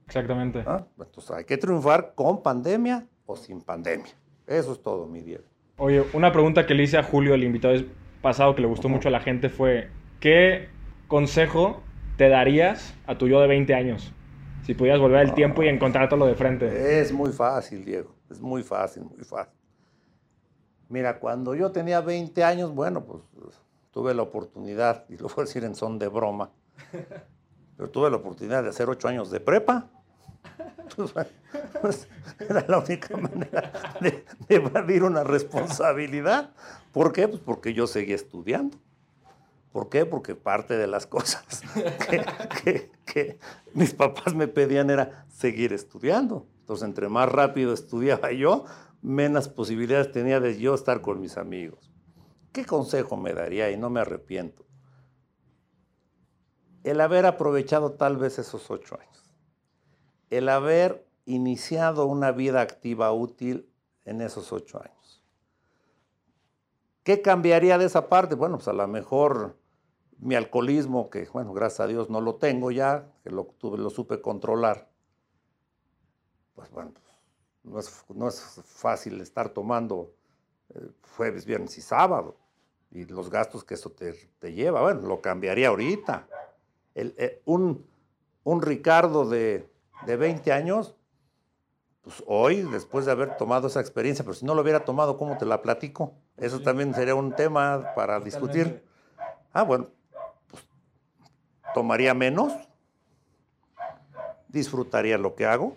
Exactamente. 0.09 0.63
¿ah? 0.65 0.85
Entonces 0.99 1.31
hay 1.31 1.45
que 1.45 1.57
triunfar 1.57 2.13
con 2.15 2.41
pandemia 2.41 3.07
o 3.27 3.35
sin 3.35 3.61
pandemia. 3.61 4.11
Eso 4.47 4.73
es 4.73 4.81
todo, 4.81 5.05
mi 5.05 5.21
Diego. 5.21 5.43
Oye, 5.77 6.03
una 6.13 6.31
pregunta 6.31 6.65
que 6.65 6.73
le 6.73 6.83
hice 6.83 6.97
a 6.97 7.03
Julio, 7.03 7.35
el 7.35 7.43
invitado 7.43 7.75
pasado, 8.21 8.55
que 8.55 8.61
le 8.61 8.67
gustó 8.67 8.89
mucho 8.89 9.07
a 9.07 9.11
la 9.11 9.19
gente, 9.19 9.49
fue: 9.49 9.91
¿qué 10.19 10.67
consejo 11.07 11.83
te 12.17 12.27
darías 12.27 12.95
a 13.05 13.17
tu 13.19 13.27
yo 13.27 13.39
de 13.39 13.47
20 13.47 13.73
años? 13.75 14.11
Si 14.63 14.73
pudieras 14.73 14.99
volver 14.99 15.21
el 15.21 15.33
tiempo 15.33 15.63
y 15.63 15.67
encontrártelo 15.67 16.25
de 16.25 16.35
frente. 16.35 16.99
Es 16.99 17.13
muy 17.13 17.31
fácil, 17.31 17.85
Diego. 17.85 18.15
Es 18.29 18.41
muy 18.41 18.63
fácil, 18.63 19.03
muy 19.03 19.23
fácil. 19.23 19.53
Mira, 20.89 21.19
cuando 21.19 21.53
yo 21.53 21.71
tenía 21.71 22.01
20 22.01 22.43
años, 22.43 22.73
bueno, 22.73 23.05
pues 23.05 23.21
tuve 23.91 24.15
la 24.15 24.23
oportunidad, 24.23 25.05
y 25.07 25.17
lo 25.17 25.27
voy 25.27 25.35
a 25.37 25.41
decir 25.41 25.63
en 25.63 25.75
son 25.75 25.99
de 25.99 26.07
broma, 26.07 26.51
pero 27.77 27.89
tuve 27.89 28.09
la 28.09 28.17
oportunidad 28.17 28.63
de 28.63 28.69
hacer 28.69 28.89
8 28.89 29.07
años 29.07 29.31
de 29.31 29.39
prepa 29.39 29.89
Pues, 30.95 32.07
era 32.39 32.65
la 32.67 32.79
única 32.79 33.15
manera 33.17 33.71
de, 34.01 34.25
evadir 34.49 35.03
una 35.03 35.23
responsabilidad. 35.23 36.51
¿Por 36.91 37.13
qué? 37.13 37.27
Pues 37.27 37.41
porque 37.41 37.73
yo 37.73 37.87
seguía 37.87 38.15
estudiando. 38.15 38.77
¿Por 39.71 39.89
qué? 39.89 40.05
Porque 40.05 40.35
parte 40.35 40.77
de 40.77 40.87
las 40.87 41.05
cosas 41.05 41.61
que, 42.63 42.91
que, 43.05 43.39
mis 43.73 43.93
papás 43.93 44.33
me 44.33 44.47
pedían 44.47 44.89
era 44.89 45.25
seguir 45.29 45.73
estudiando. 45.73 46.47
Entonces, 46.61 46.87
entre 46.87 47.07
más 47.07 47.29
rápido 47.29 47.73
estudiaba 47.73 48.31
yo, 48.31 48.65
menos 49.01 49.47
posibilidades 49.47 50.11
tenía 50.11 50.39
de 50.39 50.57
yo 50.57 50.73
estar 50.73 51.01
con 51.01 51.19
mis 51.19 51.37
amigos. 51.37 51.91
¿Qué 52.51 52.65
consejo 52.65 53.15
me 53.15 53.33
daría? 53.33 53.69
Y 53.69 53.77
no 53.77 53.89
me 53.89 53.99
arrepiento. 53.99 54.65
El 56.83 56.99
haber 57.01 57.25
aprovechado 57.25 57.91
tal 57.91 58.17
vez 58.17 58.39
esos 58.39 58.69
ocho 58.71 58.97
años 58.99 59.28
el 60.29 60.49
haber 60.49 61.05
iniciado 61.25 62.05
una 62.05 62.31
vida 62.31 62.61
activa 62.61 63.11
útil 63.11 63.69
en 64.05 64.21
esos 64.21 64.51
ocho 64.51 64.81
años. 64.81 65.23
¿Qué 67.03 67.21
cambiaría 67.21 67.77
de 67.77 67.85
esa 67.85 68.09
parte? 68.09 68.35
Bueno, 68.35 68.57
pues 68.57 68.67
a 68.67 68.73
lo 68.73 68.87
mejor 68.87 69.57
mi 70.19 70.35
alcoholismo, 70.35 71.09
que 71.09 71.27
bueno, 71.31 71.53
gracias 71.53 71.81
a 71.81 71.87
Dios 71.87 72.09
no 72.09 72.21
lo 72.21 72.35
tengo 72.35 72.71
ya, 72.71 73.11
que 73.23 73.29
lo, 73.29 73.45
tuve, 73.45 73.77
lo 73.77 73.89
supe 73.89 74.21
controlar, 74.21 74.89
pues 76.55 76.69
bueno, 76.71 76.91
pues, 77.63 78.05
no, 78.13 78.27
es, 78.27 78.39
fácil 78.65 79.21
estar 79.21 79.49
tomando 79.49 80.13
eh, 80.69 80.91
jueves, 81.15 81.45
viernes 81.45 81.77
y 81.77 81.81
sábado, 81.81 82.37
y 82.91 83.05
los 83.05 83.29
gastos 83.29 83.63
que 83.63 83.75
eso 83.75 83.91
te, 83.91 84.53
lleva, 84.53 84.81
bueno, 84.81 85.01
lo 85.01 85.21
cambiaría 85.21 85.69
ahorita. 85.69 86.27
Eh, 86.95 87.41
un, 87.45 87.85
un 88.43 88.61
Ricardo 88.61 89.29
de 89.29 89.69
de 90.05 90.15
20 90.15 90.51
años, 90.51 90.95
pues 92.01 92.23
hoy, 92.27 92.61
después 92.61 93.05
de 93.05 93.11
haber 93.11 93.37
tomado 93.37 93.67
esa 93.67 93.81
experiencia, 93.81 94.23
pero 94.23 94.33
si 94.33 94.45
no 94.45 94.55
lo 94.55 94.61
hubiera 94.61 94.85
tomado, 94.85 95.17
¿cómo 95.17 95.37
te 95.37 95.45
la 95.45 95.61
platico? 95.61 96.13
Eso 96.37 96.61
también 96.61 96.93
sería 96.93 97.15
un 97.15 97.35
tema 97.35 97.93
para 97.95 98.19
discutir. 98.19 98.83
Ah, 99.51 99.63
bueno, 99.63 99.87
pues 100.47 100.63
tomaría 101.73 102.13
menos, 102.13 102.53
disfrutaría 104.47 105.17
lo 105.17 105.35
que 105.35 105.45
hago, 105.45 105.75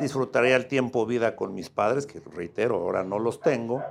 disfrutaría 0.00 0.56
el 0.56 0.68
tiempo 0.68 1.04
vida 1.04 1.34
con 1.34 1.54
mis 1.54 1.68
padres, 1.68 2.06
que 2.06 2.20
reitero, 2.20 2.76
ahora 2.76 3.02
no 3.02 3.18
los 3.18 3.40
tengo, 3.40 3.82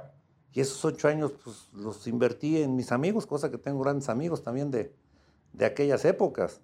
y 0.53 0.61
esos 0.61 0.83
ocho 0.85 1.07
años 1.07 1.33
pues, 1.43 1.69
los 1.73 2.07
invertí 2.07 2.61
en 2.61 2.75
mis 2.75 2.91
amigos, 2.91 3.27
cosa 3.27 3.51
que 3.51 3.57
tengo 3.57 3.81
grandes 3.81 4.07
amigos 4.09 4.43
también 4.43 4.71
de, 4.71 4.95
de 5.53 5.65
aquellas 5.65 6.05
épocas 6.05 6.61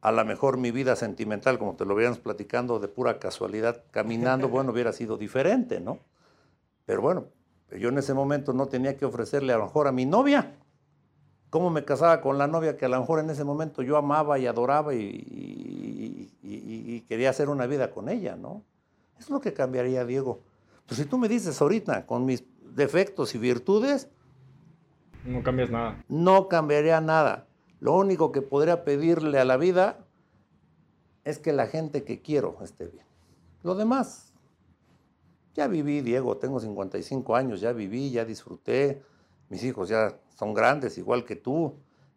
a 0.00 0.12
lo 0.12 0.24
mejor 0.24 0.56
mi 0.56 0.70
vida 0.70 0.96
sentimental, 0.96 1.58
como 1.58 1.74
te 1.74 1.84
lo 1.84 1.94
habíamos 1.94 2.18
platicando 2.18 2.78
de 2.78 2.88
pura 2.88 3.18
casualidad, 3.18 3.82
caminando, 3.90 4.48
bueno, 4.50 4.72
hubiera 4.72 4.92
sido 4.92 5.16
diferente, 5.16 5.80
¿no? 5.80 5.98
Pero 6.84 7.02
bueno, 7.02 7.24
yo 7.78 7.88
en 7.88 7.98
ese 7.98 8.14
momento 8.14 8.52
no 8.52 8.66
tenía 8.66 8.96
que 8.96 9.04
ofrecerle 9.04 9.52
a 9.52 9.58
lo 9.58 9.64
mejor 9.64 9.88
a 9.88 9.92
mi 9.92 10.06
novia. 10.06 10.54
¿Cómo 11.50 11.70
me 11.70 11.84
casaba 11.84 12.20
con 12.20 12.38
la 12.38 12.46
novia 12.46 12.76
que 12.76 12.84
a 12.84 12.88
lo 12.88 13.00
mejor 13.00 13.20
en 13.20 13.30
ese 13.30 13.44
momento 13.44 13.82
yo 13.82 13.96
amaba 13.96 14.38
y 14.38 14.46
adoraba 14.46 14.94
y, 14.94 16.30
y 16.42 17.00
quería 17.08 17.30
hacer 17.30 17.48
una 17.48 17.66
vida 17.66 17.90
con 17.90 18.08
ella, 18.08 18.36
¿no? 18.36 18.62
Es 19.18 19.30
lo 19.30 19.40
que 19.40 19.52
cambiaría, 19.52 20.04
Diego. 20.04 20.42
Pues 20.86 21.00
si 21.00 21.06
tú 21.06 21.18
me 21.18 21.28
dices 21.28 21.60
ahorita, 21.60 22.06
con 22.06 22.24
mis 22.24 22.44
defectos 22.74 23.34
y 23.34 23.38
virtudes... 23.38 24.08
No 25.24 25.42
cambias 25.42 25.70
nada. 25.70 26.04
No 26.08 26.48
cambiaría 26.48 27.00
nada. 27.00 27.46
Lo 27.86 27.94
único 27.94 28.32
que 28.32 28.42
podría 28.42 28.82
pedirle 28.82 29.38
a 29.38 29.44
la 29.44 29.56
vida 29.56 30.04
es 31.22 31.38
que 31.38 31.52
la 31.52 31.68
gente 31.68 32.02
que 32.02 32.20
quiero 32.20 32.58
esté 32.60 32.88
bien. 32.88 33.06
Lo 33.62 33.76
demás, 33.76 34.32
ya 35.54 35.68
viví, 35.68 36.00
Diego, 36.00 36.36
tengo 36.36 36.58
55 36.58 37.36
años, 37.36 37.60
ya 37.60 37.72
viví, 37.72 38.10
ya 38.10 38.24
disfruté, 38.24 39.04
mis 39.50 39.62
hijos 39.62 39.88
ya 39.88 40.18
son 40.36 40.52
grandes, 40.52 40.98
igual 40.98 41.24
que 41.24 41.36
tú, 41.36 41.74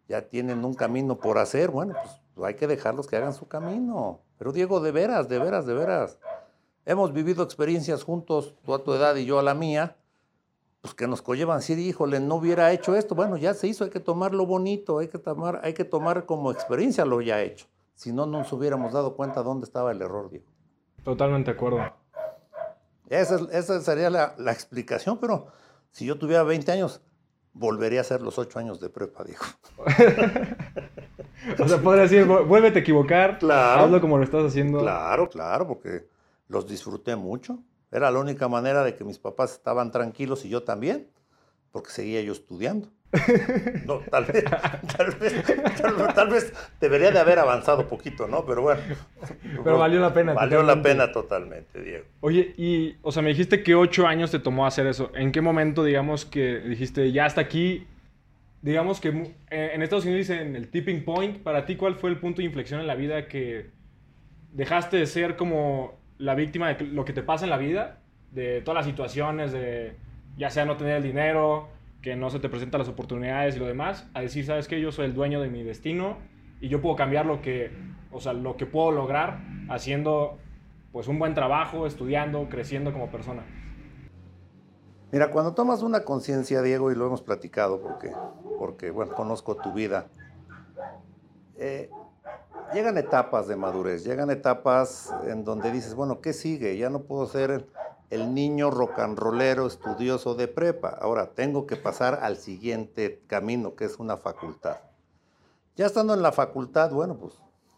ya 0.08 0.28
tienen 0.28 0.64
un 0.64 0.74
camino 0.74 1.20
por 1.20 1.38
hacer, 1.38 1.70
bueno, 1.70 1.94
pues 2.34 2.48
hay 2.48 2.54
que 2.56 2.66
dejarlos 2.66 3.06
que 3.06 3.14
hagan 3.14 3.32
su 3.32 3.46
camino. 3.46 4.22
Pero 4.38 4.50
Diego, 4.50 4.80
de 4.80 4.90
veras, 4.90 5.28
de 5.28 5.38
veras, 5.38 5.66
de 5.66 5.74
veras, 5.74 6.18
hemos 6.84 7.12
vivido 7.12 7.44
experiencias 7.44 8.02
juntos, 8.02 8.56
tú 8.64 8.74
a 8.74 8.82
tu 8.82 8.92
edad 8.92 9.14
y 9.14 9.24
yo 9.24 9.38
a 9.38 9.44
la 9.44 9.54
mía, 9.54 9.96
pues 10.80 10.94
que 10.94 11.06
nos 11.06 11.20
conllevan 11.20 11.58
decir, 11.58 11.78
híjole, 11.78 12.20
no 12.20 12.36
hubiera 12.36 12.72
hecho 12.72 12.96
esto. 12.96 13.14
Bueno, 13.14 13.36
ya 13.36 13.52
se 13.54 13.68
hizo, 13.68 13.84
hay 13.84 13.90
que 13.90 14.00
tomar 14.00 14.32
lo 14.32 14.46
bonito, 14.46 14.98
hay 14.98 15.08
que 15.08 15.18
tomar, 15.18 15.60
hay 15.62 15.74
que 15.74 15.84
tomar 15.84 16.24
como 16.24 16.50
experiencia 16.50 17.04
lo 17.04 17.20
ya 17.20 17.42
hecho. 17.42 17.66
Si 17.94 18.12
no, 18.12 18.24
no 18.24 18.38
nos 18.38 18.52
hubiéramos 18.52 18.92
dado 18.92 19.14
cuenta 19.14 19.42
dónde 19.42 19.66
estaba 19.66 19.92
el 19.92 20.00
error, 20.00 20.30
Diego. 20.30 20.46
Totalmente 21.04 21.50
de 21.50 21.56
acuerdo. 21.56 21.80
Esa, 23.10 23.80
sería 23.80 24.08
la, 24.08 24.52
explicación, 24.52 25.18
pero 25.18 25.48
si 25.90 26.06
yo 26.06 26.16
tuviera 26.16 26.44
20 26.44 26.72
años, 26.72 27.02
volvería 27.52 27.98
a 27.98 28.02
hacer 28.02 28.22
los 28.22 28.38
8 28.38 28.58
años 28.58 28.80
de 28.80 28.88
prepa, 28.88 29.24
Diego. 29.24 29.42
o 31.58 31.68
sea, 31.68 31.78
podría 31.82 32.04
decir, 32.04 32.24
vuélvete 32.24 32.78
a 32.78 32.82
equivocar, 32.82 33.38
claro, 33.38 33.82
hazlo 33.82 34.00
como 34.00 34.16
lo 34.16 34.24
estás 34.24 34.46
haciendo. 34.46 34.78
Claro, 34.78 35.28
claro, 35.28 35.66
porque 35.66 36.06
los 36.48 36.66
disfruté 36.66 37.16
mucho. 37.16 37.58
Era 37.92 38.10
la 38.10 38.20
única 38.20 38.48
manera 38.48 38.84
de 38.84 38.94
que 38.94 39.04
mis 39.04 39.18
papás 39.18 39.52
estaban 39.52 39.90
tranquilos 39.90 40.44
y 40.44 40.48
yo 40.48 40.62
también, 40.62 41.08
porque 41.72 41.90
seguía 41.90 42.20
yo 42.22 42.32
estudiando. 42.32 42.88
No, 43.86 43.98
tal 44.10 44.24
vez, 44.26 44.44
tal 46.14 46.28
vez, 46.28 46.52
debería 46.80 47.10
de 47.10 47.18
haber 47.18 47.40
avanzado 47.40 47.88
poquito, 47.88 48.28
¿no? 48.28 48.46
Pero 48.46 48.62
bueno. 48.62 48.80
Pero 49.64 49.78
valió 49.78 50.00
la 50.00 50.14
pena. 50.14 50.32
Valió 50.34 50.62
la 50.62 50.80
pena 50.80 51.10
totalmente, 51.10 51.82
Diego. 51.82 52.04
Oye, 52.20 52.54
y, 52.56 52.96
o 53.02 53.10
sea, 53.10 53.22
me 53.22 53.30
dijiste 53.30 53.64
que 53.64 53.74
ocho 53.74 54.06
años 54.06 54.30
te 54.30 54.38
tomó 54.38 54.66
hacer 54.66 54.86
eso. 54.86 55.10
¿En 55.14 55.32
qué 55.32 55.40
momento, 55.40 55.82
digamos, 55.82 56.24
que 56.24 56.60
dijiste, 56.60 57.10
ya 57.10 57.24
hasta 57.24 57.40
aquí, 57.40 57.86
digamos 58.62 59.00
que 59.00 59.34
eh, 59.50 59.70
en 59.74 59.82
Estados 59.82 60.04
Unidos 60.04 60.28
dicen 60.28 60.54
el 60.54 60.68
tipping 60.68 61.04
point, 61.04 61.42
para 61.42 61.66
ti, 61.66 61.74
¿cuál 61.74 61.96
fue 61.96 62.10
el 62.10 62.18
punto 62.20 62.38
de 62.38 62.44
inflexión 62.44 62.80
en 62.80 62.86
la 62.86 62.94
vida 62.94 63.26
que 63.26 63.70
dejaste 64.52 64.98
de 64.98 65.06
ser 65.06 65.36
como 65.36 65.99
la 66.20 66.34
víctima 66.34 66.68
de 66.68 66.84
lo 66.84 67.04
que 67.04 67.14
te 67.14 67.22
pasa 67.22 67.44
en 67.44 67.50
la 67.50 67.56
vida, 67.56 67.98
de 68.30 68.60
todas 68.60 68.76
las 68.76 68.86
situaciones, 68.86 69.52
de 69.52 69.96
ya 70.36 70.50
sea 70.50 70.66
no 70.66 70.76
tener 70.76 70.98
el 70.98 71.02
dinero, 71.02 71.68
que 72.02 72.14
no 72.14 72.30
se 72.30 72.38
te 72.38 72.48
presentan 72.48 72.78
las 72.78 72.88
oportunidades 72.88 73.56
y 73.56 73.58
lo 73.58 73.66
demás, 73.66 74.06
a 74.14 74.20
decir, 74.20 74.44
¿sabes 74.44 74.68
qué? 74.68 74.80
Yo 74.80 74.92
soy 74.92 75.06
el 75.06 75.14
dueño 75.14 75.40
de 75.40 75.48
mi 75.48 75.62
destino 75.62 76.18
y 76.60 76.68
yo 76.68 76.82
puedo 76.82 76.94
cambiar 76.94 77.24
lo 77.24 77.40
que, 77.40 77.70
o 78.12 78.20
sea, 78.20 78.34
lo 78.34 78.56
que 78.56 78.66
puedo 78.66 78.92
lograr 78.92 79.40
haciendo 79.68 80.38
pues 80.92 81.08
un 81.08 81.18
buen 81.18 81.34
trabajo, 81.34 81.86
estudiando, 81.86 82.48
creciendo 82.50 82.92
como 82.92 83.10
persona. 83.10 83.42
Mira, 85.12 85.30
cuando 85.30 85.54
tomas 85.54 85.82
una 85.82 86.04
conciencia, 86.04 86.62
Diego, 86.62 86.92
y 86.92 86.94
lo 86.94 87.06
hemos 87.06 87.22
platicado 87.22 87.80
porque, 87.80 88.12
porque 88.58 88.90
bueno, 88.90 89.14
conozco 89.14 89.56
tu 89.56 89.72
vida, 89.72 90.08
eh, 91.58 91.90
llegan 92.72 92.98
etapas 92.98 93.48
de 93.48 93.56
madurez, 93.56 94.04
llegan 94.04 94.30
etapas 94.30 95.12
en 95.24 95.44
donde 95.44 95.70
dices, 95.72 95.94
bueno, 95.94 96.20
¿qué 96.20 96.32
sigue? 96.32 96.76
Ya 96.76 96.90
no 96.90 97.02
puedo 97.02 97.26
ser 97.26 97.66
el, 98.10 98.34
niño 98.34 98.70
rocanrolero 98.70 99.66
estudioso 99.66 100.34
de 100.34 100.48
prepa. 100.48 100.88
Ahora 101.00 101.30
tengo 101.34 101.66
que 101.66 101.76
pasar 101.76 102.20
al 102.22 102.36
siguiente 102.36 103.22
camino, 103.26 103.74
que 103.74 103.84
es 103.84 103.98
una 103.98 104.16
facultad. 104.16 104.78
Ya 105.76 105.86
estando 105.86 106.14
en 106.14 106.22
la 106.22 106.32
facultad, 106.32 106.90
bueno, 106.90 107.16
pues 107.16 107.34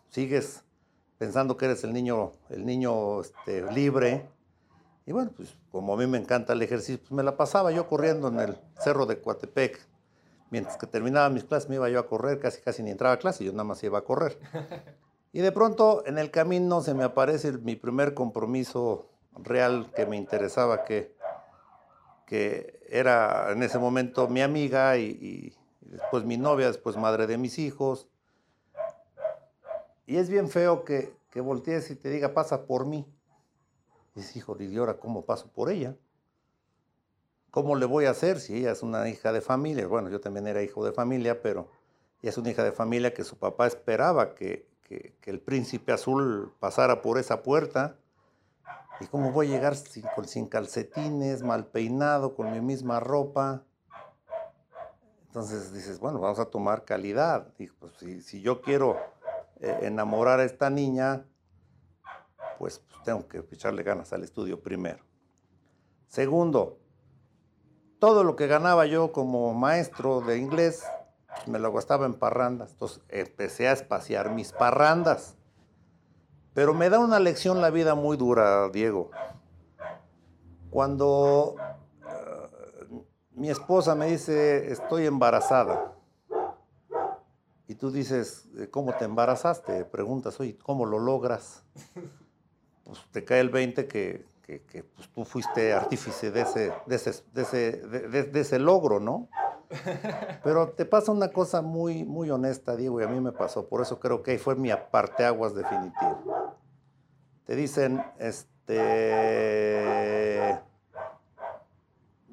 sigues 0.09 0.65
pensando 1.19 1.57
que 1.57 1.67
eres 1.67 1.85
el 1.85 1.93
niño, 1.93 2.33
el 2.49 2.65
niño 2.65 3.21
este, 3.21 3.71
libre. 3.73 4.29
Y 5.07 5.13
bueno, 5.13 5.31
pues 5.37 5.57
como 5.71 5.95
a 5.95 5.97
mí 5.97 6.07
me 6.07 6.19
encanta 6.19 6.53
el 6.53 6.63
ejercicio, 6.63 6.99
pues 7.01 7.13
me 7.13 7.23
la 7.23 7.37
pasaba 7.37 7.71
yo 7.73 7.89
corriendo 7.89 8.29
en 8.29 8.41
el 8.41 8.59
cerro 8.79 9.07
de 9.07 9.21
Coatepec 9.21 9.92
mientras 10.53 10.77
que 10.77 10.87
terminaba 10.87 11.31
mis 11.31 11.45
clases 11.45 11.71
me 11.71 11.77
iba 11.77 11.89
yo 11.89 11.99
a 11.99 12.07
correr, 12.07 12.39
casi 12.39 12.61
casi 12.61 12.83
ni 12.83 12.91
entraba 12.91 13.15
a 13.15 13.19
clase, 13.19 13.43
yo 13.43 13.53
nada 13.53 13.65
más 13.65 13.83
iba 13.83 13.99
a 13.99 14.05
correr. 14.05 14.39
Y 15.35 15.41
de 15.41 15.51
pronto 15.51 16.05
en 16.05 16.19
el 16.19 16.31
camino 16.31 16.83
se 16.83 16.93
me 16.93 17.05
aparece 17.05 17.53
mi 17.53 17.75
primer 17.75 18.13
compromiso 18.13 19.09
real 19.33 19.91
que 19.97 20.05
me 20.05 20.19
interesaba, 20.19 20.85
que, 20.85 21.17
que 22.27 22.79
era 22.87 23.51
en 23.51 23.63
ese 23.63 23.79
momento 23.79 24.29
mi 24.29 24.43
amiga 24.43 24.99
y, 24.99 25.57
después 25.81 26.25
mi 26.25 26.37
novia, 26.37 26.67
después 26.67 26.99
madre 26.99 27.27
de 27.27 27.39
mis 27.39 27.59
hijos. 27.59 28.11
Y 30.05 30.19
es 30.19 30.29
bien 30.29 30.51
feo 30.51 30.85
que, 30.85 31.17
que 31.31 31.41
voltees 31.41 31.91
y 31.91 31.97
te 31.97 32.11
diga, 32.11 32.35
pasa 32.35 32.67
por 32.67 32.85
mí. 32.85 33.07
Y 34.15 34.21
dices, 34.21 34.37
hijo, 34.37 34.55
¿y 34.61 34.77
ahora 34.77 34.99
cómo 34.99 35.25
paso 35.25 35.51
por 35.51 35.71
ella? 35.71 35.97
¿Cómo 37.53 37.77
le 37.77 37.85
voy 37.85 38.07
a 38.07 38.13
hacer 38.13 38.41
si 38.41 38.57
ella 38.57 38.73
es 38.73 38.83
una 38.83 39.07
hija 39.11 39.31
de 39.31 39.43
familia? 39.43 39.87
Bueno, 39.87 40.09
yo 40.09 40.23
también 40.23 40.47
era 40.47 40.63
hijo 40.63 40.87
de 40.87 40.93
familia, 40.93 41.43
pero 41.43 41.69
ella 42.23 42.31
es 42.31 42.39
una 42.39 42.51
hija 42.51 42.65
de 42.65 42.73
familia 42.73 43.13
que 43.13 43.25
su 43.25 43.37
papá 43.37 43.67
esperaba 43.67 44.35
que, 44.35 44.73
el 45.25 45.41
príncipe 45.41 45.93
azul 45.93 46.55
pasara 46.61 47.03
por 47.03 47.19
esa 47.19 47.43
puerta. 47.43 47.97
¿Y 49.01 49.07
cómo 49.07 49.33
voy 49.33 49.49
a 49.49 49.51
llegar 49.51 49.77
sin, 49.77 50.05
sin 50.25 50.47
calcetines, 50.47 51.43
mal 51.43 51.67
peinado, 51.67 52.35
con 52.35 52.53
mi 52.53 52.61
misma 52.61 53.01
ropa? 53.01 53.65
Entonces 55.27 55.75
dices, 55.75 55.99
bueno, 55.99 56.21
vamos 56.21 56.39
a 56.39 56.47
tomar 56.47 56.87
calidad. 56.87 57.53
pues, 57.57 57.93
si, 57.99 58.23
si, 58.23 58.41
yo 58.41 58.63
quiero 58.63 58.99
eh, 59.61 59.79
enamorar 59.83 60.41
a 60.41 60.45
esta 60.45 60.71
niña, 60.71 61.27
pues, 62.59 62.79
pues 62.79 63.03
tengo 63.03 63.29
que 63.29 63.45
echarle 63.51 63.83
ganas 63.83 64.13
al 64.15 64.25
estudio 64.25 64.63
primero. 64.63 65.05
Segundo, 66.07 66.82
todo 68.03 68.25
lo 68.25 68.35
que 68.35 68.49
ganaba 68.49 68.85
yo 68.87 69.13
como 69.13 69.55
maestro 69.55 70.23
de 70.23 70.37
inglés, 70.37 70.83
me 71.47 71.61
lo 71.61 71.73
gastaba 71.73 72.05
en 72.05 72.15
parrandas. 72.15 72.73
Entonces 72.73 73.01
empecé 73.09 73.69
a 73.69 73.73
espaciar 73.73 74.33
mis 74.33 74.51
parrandas. 74.51 75.37
Pero 76.53 76.75
me 76.75 76.91
da 76.91 76.99
una 76.99 77.21
lección 77.21 77.61
la 77.61 77.71
vida 77.71 77.95
muy 77.95 78.17
dura, 78.17 78.69
Diego. 78.71 79.13
Cuando 80.71 81.55
eh, 82.05 83.05
mi 83.37 83.51
esposa 83.51 83.95
me 83.95 84.09
dice, 84.09 84.73
estoy 84.73 85.07
embarazada, 85.07 85.95
y 87.69 87.77
tú 87.77 87.93
dices, 87.93 88.49
¿cómo 88.73 88.95
te 88.95 89.05
embarazaste? 89.05 89.85
Preguntas, 89.85 90.41
oye, 90.41 90.59
¿cómo 90.59 90.87
lo 90.87 90.99
logras? 90.99 91.63
Pues 92.83 92.99
te 93.13 93.25
cae 93.25 93.39
el 93.39 93.49
20 93.49 93.87
que, 93.87 94.27
pues, 94.61 95.09
tú 95.13 95.25
fuiste 95.25 95.73
artífice 95.73 96.31
de 96.31 96.43
ese, 96.43 96.73
de 96.87 96.97
ese, 96.97 97.23
de 97.33 98.41
ese, 98.41 98.59
logro, 98.59 99.01
¿no? 99.01 99.29
Pero 100.45 100.71
te 100.71 100.85
pasa 100.85 101.13
una 101.13 101.29
cosa 101.29 101.63
muy, 101.63 102.05
muy 102.05 102.31
honesta, 102.31 102.77
Diego, 102.77 103.01
y 103.01 103.05
a 103.05 103.09
mí 103.09 103.21
me 103.21 103.33
pasó, 103.33 103.69
por 103.69 103.81
eso 103.81 103.99
creo 103.99 104.23
que 104.23 104.33
ahí 104.33 104.39
fue 104.39 104.55
mi 104.55 104.71
aparteaguas 104.71 105.55
definitivo. 105.55 106.57
Te 107.45 107.57
dicen, 107.57 108.05
este, 108.19 108.73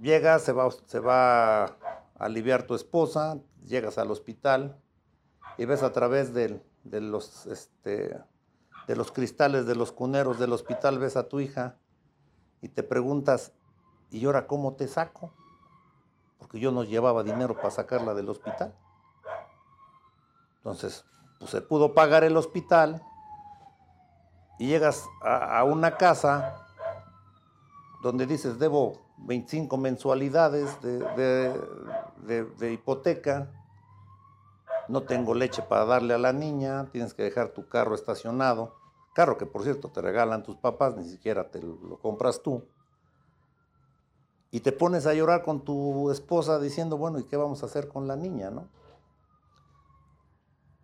llegas, 0.01 0.41
se 0.43 0.51
va, 0.51 0.69
se 0.86 0.99
va 0.99 1.63
a 1.65 1.77
aliviar 2.17 2.63
tu 2.63 2.75
esposa, 2.75 3.39
llegas 3.63 3.97
al 3.97 4.12
hospital, 4.12 4.77
y 5.58 5.65
ves 5.65 5.84
a 5.84 5.91
través 5.91 6.34
de, 6.34 6.62
los, 6.84 7.45
este, 7.47 8.17
de 8.88 8.95
los 8.95 9.12
cristales 9.12 9.65
de 9.65 9.75
los 9.75 9.91
cuneros 9.91 10.39
del 10.39 10.53
hospital, 10.53 10.99
ves 10.99 11.17
a 11.17 11.27
tu 11.27 11.39
hija 11.41 11.77
y 12.62 12.69
te 12.69 12.84
preguntas, 12.84 13.54
¿y 14.12 14.26
ahora 14.26 14.48
cómo 14.48 14.74
te 14.74 14.88
saco? 14.88 15.32
Porque 16.38 16.60
yo 16.60 16.72
no 16.72 16.84
llevaba 16.84 17.24
dinero 17.24 17.56
para 17.56 17.72
sacarla 17.72 18.13
del 18.13 18.30
hospital. 18.30 18.76
Entonces, 20.58 21.06
pues 21.39 21.52
se 21.52 21.62
pudo 21.62 21.93
pagar 21.93 22.24
el 22.24 22.36
hospital 22.36 23.02
y 24.58 24.67
llegas 24.67 25.08
a, 25.22 25.63
una 25.63 25.95
casa 25.95 26.65
donde 28.02 28.26
dices, 28.26 28.60
debo 28.60 29.00
25 29.19 29.78
mensualidades 29.78 30.82
de 30.82 32.74
hipoteca, 32.74 33.50
no 34.89 35.04
tengo 35.04 35.36
leche 35.36 35.62
para 35.62 35.86
darle 35.86 36.15
a 36.15 36.17
la 36.17 36.34
niña, 36.34 36.88
tienes 36.91 37.13
que 37.13 37.24
dejar 37.24 37.50
tu 37.50 37.69
carro 37.69 37.95
estacionado, 37.95 38.79
carro 39.19 39.38
que 39.38 39.45
por 39.45 39.63
cierto 39.63 39.89
te 39.89 39.99
regalan 39.99 40.43
tus 40.43 40.55
papás, 40.55 40.95
ni 40.95 41.03
siquiera 41.03 41.51
te 41.51 41.62
lo 41.62 41.99
compras 41.99 42.41
tú, 42.41 42.63
y 44.49 44.62
te 44.62 44.71
pones 44.71 45.08
a 45.08 45.13
llorar 45.13 45.43
con 45.43 45.65
tu 45.65 46.10
esposa 46.10 46.58
diciendo, 46.58 46.97
bueno, 46.97 47.19
¿y 47.19 47.25
qué 47.25 47.36
vamos 47.36 47.62
a 47.62 47.65
hacer 47.65 47.89
con 47.89 48.08
la 48.08 48.15
niña, 48.15 48.49
no? 48.49 48.69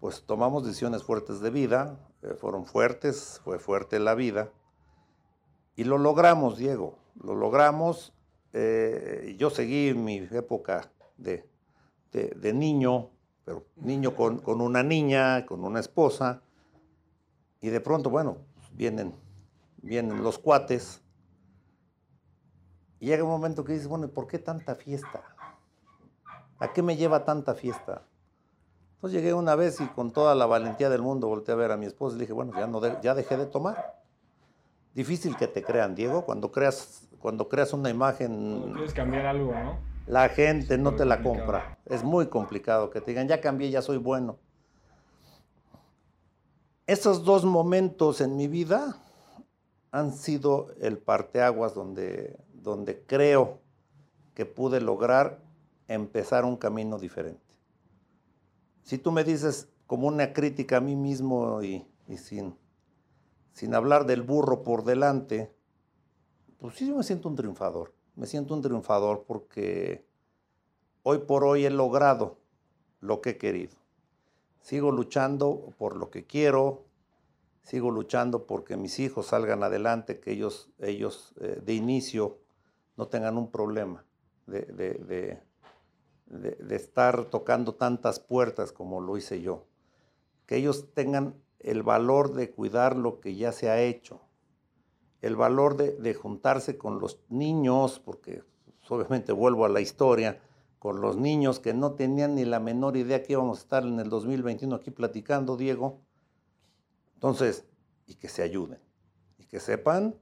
Pues 0.02 0.24
tomamos 0.26 0.66
decisiones 0.66 1.02
fuertes 1.02 1.40
de 1.40 1.50
vida, 1.50 1.98
eh, 2.24 2.34
fueron 2.34 2.66
fuertes, 2.66 3.40
fue 3.46 3.58
fuerte 3.58 4.00
la 4.00 4.16
vida, 4.16 4.52
y 5.78 5.86
lo 5.86 5.98
logramos, 5.98 6.58
Diego, 6.58 7.00
lo 7.24 7.36
logramos. 7.36 8.12
Eh, 8.52 9.38
yo 9.40 9.50
seguí 9.50 9.94
mi 9.94 10.18
época 10.18 10.92
de, 11.16 11.50
de 12.12 12.54
niño 12.54 13.12
pero 13.46 13.64
niño 13.76 14.16
con, 14.16 14.42
una 14.60 14.82
niña, 14.82 15.46
con 15.46 15.64
una 15.64 15.80
esposa, 15.80 16.42
y 17.66 17.72
de 17.72 17.82
pronto, 17.82 18.12
bueno, 18.12 18.38
vienen, 18.74 19.16
vienen 19.82 20.22
los 20.22 20.38
cuates, 20.38 21.02
y 23.00 23.08
llega 23.08 23.24
un 23.24 23.32
momento 23.32 23.66
que 23.66 23.74
dices, 23.74 23.88
bueno, 23.88 24.06
¿y 24.06 24.10
por 24.10 24.28
qué 24.28 24.38
tanta 24.38 24.76
fiesta? 24.76 25.24
¿A 26.60 26.72
qué 26.74 26.84
me 26.84 26.96
lleva 26.96 27.26
tanta 27.26 27.56
fiesta? 27.56 28.04
Entonces 28.94 29.20
llegué 29.20 29.34
una 29.34 29.56
vez 29.56 29.82
y 29.82 29.88
con 29.88 30.12
toda 30.12 30.36
la 30.36 30.46
valentía 30.46 30.92
del 30.92 31.02
mundo 31.02 31.28
volteé 31.28 31.54
a 31.54 31.58
ver 31.58 31.72
a 31.72 31.78
mi 31.78 31.88
esposa 31.88 32.16
y 32.16 32.20
le 32.20 32.24
dije, 32.26 32.34
bueno, 32.34 32.54
ya, 32.56 32.68
no 32.68 33.02
ya 33.02 33.16
dejé 33.16 33.36
de 33.36 33.48
tomar. 33.48 34.00
Difícil 34.94 35.36
que 35.36 35.48
te 35.48 35.64
crean, 35.64 35.96
Diego, 35.96 36.24
cuando 36.24 36.52
creas, 36.52 37.08
cuando 37.18 37.50
creas 37.50 37.74
una 37.74 37.90
imagen... 37.90 38.74
quieres 38.74 38.94
cambiar 38.94 39.26
algo, 39.26 39.54
¿no? 39.54 39.80
La 40.06 40.30
gente 40.30 40.78
no 40.78 40.94
te 40.94 41.04
la 41.04 41.24
compra. 41.24 41.80
Es 41.86 42.04
muy 42.04 42.28
complicado 42.28 42.92
que 42.92 43.02
te 43.02 43.10
digan, 43.10 43.28
ya 43.28 43.42
cambié, 43.42 43.72
ya 43.72 43.82
soy 43.82 43.98
bueno. 43.98 44.38
Esos 46.88 47.24
dos 47.24 47.46
momentos 47.46 48.22
en 48.22 48.38
mi 48.38 48.48
vida 48.48 49.02
han 49.92 50.14
sido 50.14 50.72
el 50.80 50.98
parteaguas 50.98 51.74
donde, 51.74 52.38
donde 52.54 53.04
creo 53.06 53.60
que 54.34 54.46
pude 54.46 54.82
lograr 54.82 55.42
empezar 55.88 56.46
un 56.46 56.58
camino 56.58 57.00
diferente. 57.00 57.42
Si 58.84 58.98
tú 58.98 59.12
me 59.12 59.24
dices 59.24 59.70
como 59.88 60.08
una 60.08 60.34
crítica 60.34 60.78
a 60.78 60.82
mí 60.82 60.96
mismo 60.96 61.62
y, 61.64 61.88
sin, 62.18 62.58
sin 63.52 63.74
hablar 63.74 64.06
del 64.06 64.22
burro 64.22 64.64
por 64.64 64.84
delante, 64.84 65.56
pues 66.58 66.76
sí 66.76 66.88
yo 66.88 66.96
me 66.96 67.04
siento 67.04 67.30
un 67.30 67.36
triunfador 67.36 67.96
me 68.16 68.28
siento 68.28 68.54
un 68.54 68.62
triunfador 68.62 69.26
porque 69.28 70.08
hoy 71.04 71.20
por 71.20 71.44
hoy 71.44 71.66
he 71.66 71.70
logrado 71.70 72.40
lo 73.02 73.22
que 73.22 73.32
he 73.32 73.38
querido. 73.38 73.76
Sigo 74.66 74.92
luchando 74.92 75.76
por 75.78 75.96
lo 75.96 76.10
que 76.10 76.26
quiero, 76.26 76.86
sigo 77.62 77.92
luchando 77.92 78.48
porque 78.48 78.78
mis 78.78 78.98
hijos 78.98 79.28
salgan 79.28 79.62
adelante, 79.62 80.20
que 80.20 80.32
ellos, 80.32 80.72
ellos 80.80 81.36
eh, 81.40 81.62
de 81.64 81.74
inicio 81.76 82.40
no 82.98 83.08
tengan 83.08 83.38
un 83.38 83.52
problema 83.52 84.08
de, 84.48 84.64
de, 86.26 86.76
estar 86.76 87.26
tocando 87.26 87.76
tantas 87.76 88.20
puertas 88.20 88.72
como 88.72 89.02
lo 89.02 89.18
hice 89.18 89.40
yo. 89.40 89.68
Que 90.48 90.56
ellos 90.56 90.92
tengan 90.96 91.36
el 91.60 91.84
valor 91.84 92.34
de 92.34 92.50
cuidar 92.50 92.96
lo 92.96 93.20
que 93.20 93.36
ya 93.36 93.52
se 93.52 93.70
ha 93.70 93.80
hecho, 93.84 94.22
el 95.22 95.36
valor 95.36 95.78
de, 95.78 96.14
juntarse 96.16 96.76
con 96.76 96.98
los 96.98 97.20
niños, 97.30 98.00
porque 98.00 98.42
obviamente 98.90 99.32
vuelvo 99.32 99.64
a 99.64 99.70
la 99.70 99.82
historia, 99.82 100.42
con 100.86 101.02
los 101.02 101.18
niños 101.18 101.60
que 101.60 101.74
no 101.74 101.94
tenían 101.94 102.36
ni 102.36 102.46
la 102.46 102.60
menor 102.60 102.96
idea 102.96 103.24
que 103.24 103.34
íbamos 103.34 103.58
a 103.58 103.62
estar 103.62 103.84
en 103.86 104.00
el 104.00 104.08
2021 104.08 104.76
aquí 104.76 104.92
platicando, 104.92 105.58
Diego. 105.58 106.04
Entonces, 107.16 107.66
y 108.06 108.14
que 108.14 108.30
se 108.30 108.44
ayuden, 108.44 108.78
y 109.40 109.46
que 109.46 109.60
sepan 109.60 110.14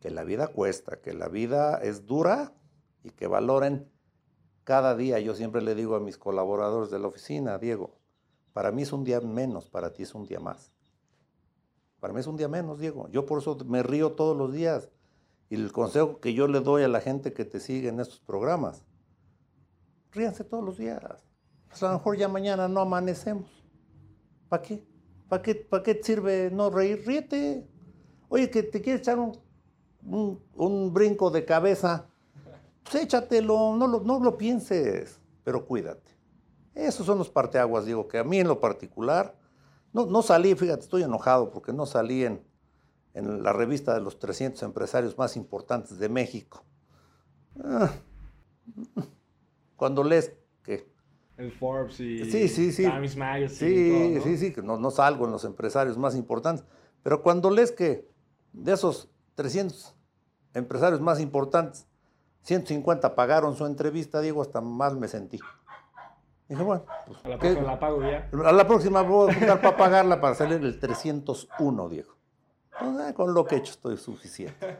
que 0.00 0.10
la 0.10 0.22
vida 0.22 0.48
cuesta, 0.48 1.00
que 1.00 1.14
la 1.14 1.28
vida 1.28 1.78
es 1.78 2.04
dura 2.04 2.52
y 3.02 3.12
que 3.12 3.28
valoren 3.28 3.90
cada 4.62 4.94
día. 4.94 5.20
Yo 5.20 5.34
siempre 5.34 5.62
le 5.62 5.74
digo 5.74 5.96
a 5.96 6.00
mis 6.00 6.18
colaboradores 6.18 6.90
de 6.90 6.98
la 6.98 7.06
oficina, 7.06 7.56
Diego, 7.56 7.96
para 8.52 8.72
mí 8.72 8.82
es 8.82 8.92
un 8.92 9.04
día 9.04 9.22
menos, 9.22 9.70
para 9.70 9.94
ti 9.94 10.02
es 10.02 10.14
un 10.14 10.26
día 10.26 10.38
más. 10.38 10.70
Para 11.98 12.12
mí 12.12 12.20
es 12.20 12.26
un 12.26 12.36
día 12.36 12.48
menos, 12.48 12.78
Diego. 12.78 13.08
Yo 13.08 13.24
por 13.24 13.38
eso 13.38 13.56
me 13.64 13.82
río 13.82 14.12
todos 14.12 14.36
los 14.36 14.52
días. 14.52 14.90
Y 15.48 15.54
el 15.54 15.72
consejo 15.72 16.20
que 16.20 16.34
yo 16.34 16.46
le 16.46 16.60
doy 16.60 16.82
a 16.82 16.88
la 16.88 17.00
gente 17.00 17.32
que 17.32 17.46
te 17.46 17.58
sigue 17.58 17.88
en 17.88 18.00
estos 18.00 18.20
programas, 18.20 18.84
ríanse 20.14 20.44
todos 20.44 20.64
los 20.64 20.78
días. 20.78 21.00
Pues 21.68 21.82
a 21.82 21.88
lo 21.88 21.94
mejor 21.94 22.16
ya 22.16 22.28
mañana 22.28 22.68
no 22.68 22.80
amanecemos. 22.80 23.50
¿Para 24.48 24.62
qué? 24.62 24.86
¿Para 25.28 25.42
qué, 25.42 25.54
¿Para 25.54 25.82
qué 25.82 26.00
sirve 26.02 26.50
no 26.50 26.70
reír? 26.70 27.02
Ríete. 27.06 27.68
Oye, 28.28 28.50
que 28.50 28.62
te 28.62 28.80
quieres 28.80 29.02
echar 29.02 29.18
un, 29.18 29.38
un, 30.54 30.92
brinco 30.92 31.30
de 31.30 31.44
cabeza, 31.44 32.06
pues 32.82 33.04
échatelo, 33.04 33.76
no 33.76 33.86
lo, 33.86 34.00
no 34.00 34.18
lo 34.20 34.36
pienses, 34.36 35.20
pero 35.44 35.66
cuídate. 35.66 36.10
Esos 36.74 37.06
son 37.06 37.18
los 37.18 37.30
parteaguas, 37.30 37.84
digo, 37.84 38.08
que 38.08 38.18
a 38.18 38.24
mí 38.24 38.38
en 38.38 38.48
lo 38.48 38.60
particular 38.60 39.36
no, 39.92 40.06
no 40.06 40.22
salí, 40.22 40.54
fíjate, 40.56 40.82
estoy 40.82 41.04
enojado 41.04 41.50
porque 41.50 41.72
no 41.72 41.86
salí 41.86 42.24
en, 42.24 42.42
la 43.14 43.52
revista 43.52 43.94
de 43.94 44.00
los 44.00 44.18
300 44.18 44.60
empresarios 44.64 45.16
más 45.16 45.36
importantes 45.36 46.00
de 46.00 46.08
México. 46.08 46.64
Ah, 47.62 47.92
cuando 49.76 50.04
lees 50.04 50.34
que... 50.62 50.88
El 51.36 51.50
Forbes 51.50 51.98
y 51.98 52.30
sí, 52.30 52.48
sí, 52.48 52.72
sí. 52.72 52.84
Times 52.84 53.16
Magazine. 53.16 53.48
Sí, 53.48 54.20
sí, 54.22 54.36
sí, 54.38 54.52
que 54.52 54.62
no, 54.62 54.78
no 54.78 54.90
salgo 54.90 55.24
en 55.24 55.32
los 55.32 55.44
empresarios 55.44 55.98
más 55.98 56.14
importantes. 56.14 56.64
Pero 57.02 57.22
cuando 57.22 57.50
lees 57.50 57.72
que 57.72 58.08
de 58.52 58.72
esos 58.72 59.10
300 59.34 59.96
empresarios 60.54 61.00
más 61.00 61.20
importantes, 61.20 61.88
150 62.42 63.14
pagaron 63.14 63.56
su 63.56 63.66
entrevista, 63.66 64.20
Diego, 64.20 64.42
hasta 64.42 64.60
mal 64.60 64.96
me 64.96 65.08
sentí. 65.08 65.40
Dije, 66.48 66.62
bueno, 66.62 66.84
pues, 67.06 67.24
a 67.24 67.28
la 67.28 67.38
próxima 67.38 67.66
la 67.66 67.80
pago 67.80 68.02
ya. 68.02 68.30
A 68.44 68.52
la 68.52 68.66
próxima 68.66 69.02
voy 69.02 69.30
a 69.30 69.34
juntar 69.34 69.60
para 69.60 69.76
pagarla 69.76 70.20
para 70.20 70.34
salir 70.34 70.62
el 70.62 70.78
301, 70.78 71.88
Diego. 71.88 72.14
Pues, 72.78 73.12
con 73.14 73.32
lo 73.34 73.44
que 73.44 73.54
he 73.54 73.58
hecho 73.58 73.72
estoy 73.72 73.96
suficiente. 73.96 74.78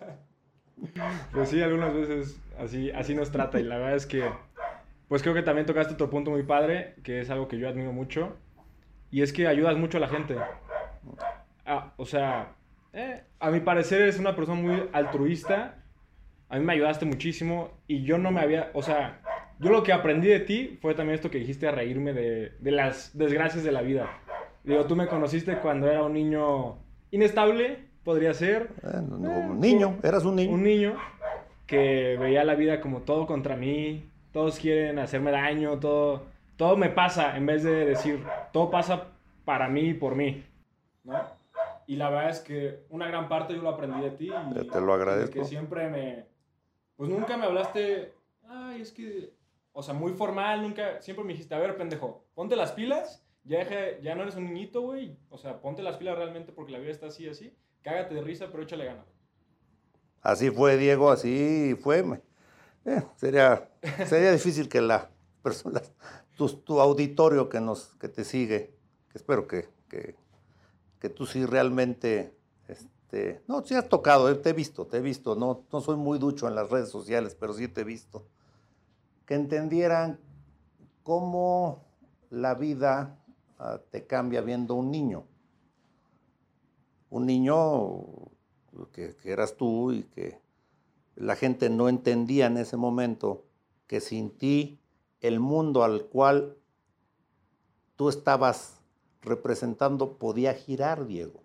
Pues 1.33 1.49
sí, 1.49 1.63
algunas 1.63 1.95
veces 1.95 2.41
así, 2.59 2.91
así 2.91 3.15
nos 3.15 3.31
trata 3.31 3.61
y 3.61 3.63
la 3.63 3.79
verdad 3.79 3.97
es 3.97 4.07
que, 4.07 4.31
pues 5.15 5.23
creo 5.23 5.33
que 5.33 5.43
también 5.43 5.65
tocaste 5.65 5.95
otro 5.95 6.11
punto 6.11 6.33
muy 6.33 6.43
padre, 6.43 6.97
que 7.05 7.21
es 7.21 7.31
algo 7.31 7.47
que 7.47 7.57
yo 7.57 7.69
admiro 7.69 7.93
mucho, 7.93 8.37
y 9.13 9.23
es 9.23 9.33
que 9.33 9.47
ayudas 9.47 9.77
mucho 9.77 9.99
a 9.99 10.01
la 10.01 10.09
gente. 10.09 10.35
ah, 11.65 11.93
o 11.97 12.05
sea, 12.05 12.57
eh, 12.93 13.23
a 13.39 13.51
mi 13.53 13.61
parecer 13.61 14.01
eres 14.03 14.19
una 14.19 14.35
persona 14.35 14.61
muy 14.61 14.83
altruista. 14.93 15.77
A 16.49 16.59
mí 16.59 16.65
me 16.65 16.73
ayudaste 16.73 17.05
muchísimo 17.07 17.71
y 17.87 18.03
yo 18.03 18.19
no 18.19 18.33
me 18.33 18.41
había, 18.41 18.73
o 18.75 18.83
sea, 18.83 19.21
yo 19.61 19.71
lo 19.71 19.85
que 19.85 19.93
aprendí 19.93 20.27
de 20.27 20.41
ti 20.41 20.81
fue 20.83 20.97
también 20.97 21.15
esto 21.15 21.31
que 21.31 21.39
dijiste 21.39 21.69
a 21.69 21.71
reírme 21.71 22.13
de, 22.13 22.57
de 22.59 22.71
las 22.73 23.17
desgracias 23.17 23.63
de 23.63 23.71
la 23.71 23.83
vida. 23.83 24.11
Digo, 24.65 24.85
tú 24.87 24.97
me 24.97 25.07
conociste 25.07 25.59
cuando 25.59 25.89
era 25.89 26.03
un 26.03 26.15
niño 26.15 26.79
inestable, 27.13 27.85
podría 28.03 28.35
ser. 28.35 28.71
Eh, 28.83 28.97
no, 29.09 29.31
Eh, 29.31 29.47
un 29.51 29.61
niño, 29.61 29.97
fue- 30.01 30.09
eras 30.09 30.25
un 30.25 30.35
niño. 30.35 30.53
Un 30.55 30.65
niño 30.65 30.97
que 31.69 32.17
veía 32.19 32.43
la 32.43 32.57
vida 32.57 32.81
como 32.81 33.03
todo 33.03 33.29
contra 33.29 33.55
mí, 33.55 34.11
todos 34.35 34.59
quieren 34.59 34.99
hacerme 34.99 35.31
daño, 35.31 35.79
todo, 35.81 36.27
todo 36.57 36.77
me 36.77 36.91
pasa, 36.91 37.37
en 37.37 37.47
vez 37.47 37.63
de 37.63 37.87
decir, 37.87 38.23
todo 38.53 38.69
pasa 38.71 39.13
para 39.45 39.69
mí 39.69 39.91
y 39.91 39.95
por 39.95 40.15
mí, 40.17 40.45
¿no? 41.05 41.15
Y 41.87 41.97
la 41.97 42.11
verdad 42.11 42.31
es 42.31 42.41
que 42.41 42.81
una 42.91 43.07
gran 43.07 43.29
parte 43.29 43.55
yo 43.55 43.63
lo 43.63 43.69
aprendí 43.69 44.01
de 44.03 44.11
ti. 44.11 44.31
Y, 44.51 44.69
Te- 44.69 44.81
lo 44.81 44.93
agradezco. 44.95 45.35
Que 45.35 45.45
siempre 45.45 45.89
me... 45.89 46.27
Pues 46.97 47.11
nunca 47.11 47.37
me 47.37 47.45
hablaste, 47.45 48.13
ay, 48.49 48.81
es 48.81 48.91
que... 48.91 49.33
O 49.73 49.83
sea, 49.83 49.93
muy 49.95 50.13
formal, 50.13 50.63
nunca... 50.63 51.01
Siempre 51.03 51.25
me 51.25 51.33
dijiste, 51.33 51.55
a 51.55 51.59
ver, 51.59 51.77
pendejo, 51.77 52.25
ponte 52.35 52.57
las 52.57 52.73
pilas, 52.73 53.23
ya, 53.45 53.59
deja- 53.59 54.01
ya 54.01 54.15
no 54.15 54.23
eres 54.23 54.35
un 54.37 54.47
niñito, 54.47 54.81
güey. 54.81 55.17
O 55.29 55.37
sea, 55.39 55.61
ponte 55.61 55.83
las 55.83 55.97
pilas 55.99 56.17
realmente 56.17 56.53
porque 56.53 56.73
la 56.73 56.79
vida 56.79 56.91
está 56.91 57.07
así, 57.07 57.29
así. 57.29 57.55
Cágate 57.83 58.15
de 58.15 58.23
risa, 58.23 58.49
pero 58.51 58.63
échale 58.63 58.87
ganas. 58.87 59.07
Así 60.23 60.51
fue, 60.51 60.79
Diego, 60.79 61.11
así 61.11 61.77
fue. 61.83 62.03
Eh, 62.85 63.03
sería, 63.17 63.71
sería 64.07 64.33
difícil 64.33 64.69
que 64.69 64.81
la 64.81 65.11
persona, 65.43 65.81
tu, 66.37 66.81
auditorio 66.81 67.49
que, 67.49 67.61
nos, 67.61 67.95
que 68.01 68.09
te 68.09 68.25
sigue, 68.25 68.75
que 69.11 69.19
espero 69.19 69.47
que, 69.47 69.69
que, 69.89 71.09
tú 71.11 71.27
sí 71.27 71.45
realmente, 71.45 72.35
este, 72.67 73.43
no, 73.47 73.63
sí 73.63 73.75
has 73.75 73.89
tocado, 73.91 74.31
eh, 74.31 74.35
te 74.37 74.51
he 74.51 74.53
visto, 74.55 74.87
te 74.87 74.97
he 74.97 75.01
visto, 75.01 75.35
no, 75.35 75.65
no 75.71 75.81
soy 75.83 75.97
muy 75.97 76.19
ducho 76.19 76.49
en 76.49 76.55
las 76.55 76.71
redes 76.71 76.89
sociales, 76.89 77.37
pero 77.39 77.53
sí 77.53 77.69
te 77.69 77.83
he 77.83 77.85
visto, 77.85 78.27
que 79.27 79.35
entendieran 79.35 80.19
cómo 81.03 81.85
la 82.31 82.55
vida 82.55 83.19
ah, 83.59 83.81
te 83.91 84.07
cambia 84.07 84.41
viendo 84.41 84.75
un 84.75 84.91
niño. 84.91 85.25
Un 87.11 87.27
niño 87.27 88.03
que 88.93 89.15
eras 89.25 89.57
tú 89.57 89.93
y 89.93 90.05
que 90.05 90.41
la 91.17 91.37
gente 91.37 91.71
no 91.71 91.89
entendía 91.89 92.47
en 92.47 92.57
ese 92.57 92.77
momento 92.77 93.45
que 93.87 94.01
sin 94.01 94.31
ti 94.31 94.81
el 95.21 95.41
mundo 95.41 95.85
al 95.85 96.07
cual 96.07 96.57
tú 97.97 98.09
estabas 98.09 98.81
representando 99.23 100.19
podía 100.19 100.55
girar, 100.55 101.07
Diego. 101.07 101.43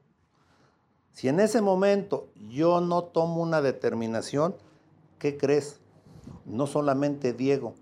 Si 1.12 1.27
en 1.27 1.39
ese 1.39 1.62
momento 1.62 2.32
yo 2.36 2.82
no 2.82 3.03
tomo 3.03 3.41
una 3.41 3.62
determinación, 3.62 4.55
¿qué 5.17 5.38
crees? 5.38 5.79
No 6.45 6.67
solamente 6.67 7.34
Diego, 7.34 7.75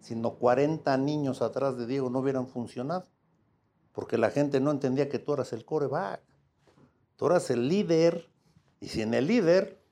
sino 0.00 0.34
40 0.34 0.96
niños 0.98 1.42
atrás 1.42 1.76
de 1.76 1.86
Diego 1.86 2.10
no 2.10 2.20
hubieran 2.20 2.46
funcionado, 2.46 3.06
porque 3.92 4.18
la 4.18 4.30
gente 4.30 4.60
no 4.60 4.70
entendía 4.70 5.08
que 5.08 5.18
tú 5.18 5.34
eras 5.34 5.52
el 5.52 5.64
coreback, 5.64 6.20
tú 7.16 7.26
eras 7.26 7.50
el 7.50 7.68
líder, 7.68 8.28
y 8.80 8.88
sin 8.88 9.14
el 9.14 9.26
líder 9.26 9.83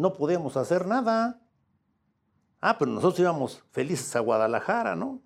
no 0.00 0.14
podíamos 0.14 0.56
hacer 0.56 0.86
nada. 0.86 1.42
Ah, 2.60 2.78
pero 2.78 2.90
nosotros 2.90 3.20
íbamos 3.20 3.62
felices 3.70 4.16
a 4.16 4.20
Guadalajara, 4.20 4.96
¿no? 4.96 5.20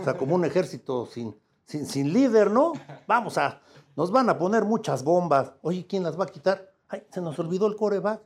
O 0.00 0.04
sea, 0.04 0.16
como 0.16 0.34
un 0.34 0.46
ejército 0.46 1.06
sin, 1.06 1.38
sin, 1.66 2.12
líder, 2.12 2.50
¿no? 2.50 2.72
Vamos 3.06 3.36
a, 3.36 3.60
nos 3.96 4.10
van 4.10 4.30
a 4.30 4.38
poner 4.38 4.64
muchas 4.64 5.04
bombas. 5.04 5.52
Oye, 5.60 5.86
¿quién 5.86 6.02
las 6.02 6.18
va 6.18 6.24
a 6.24 6.28
quitar? 6.28 6.74
Ay, 6.88 7.06
se 7.10 7.20
nos 7.20 7.38
olvidó 7.38 7.66
el 7.66 7.76
coreback. 7.76 8.22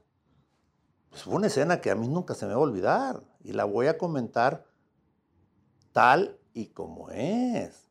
Pues 1.10 1.24
fue 1.24 1.34
una 1.34 1.48
escena 1.48 1.80
que 1.80 1.90
a 1.90 1.96
mí 1.96 2.06
nunca 2.06 2.34
se 2.34 2.46
me 2.46 2.54
va 2.54 2.60
a 2.60 2.62
olvidar 2.62 3.22
y 3.42 3.52
la 3.52 3.64
voy 3.64 3.88
a 3.88 3.98
comentar 3.98 4.64
tal 5.90 6.38
y 6.54 6.66
como 6.66 7.10
es. 7.10 7.88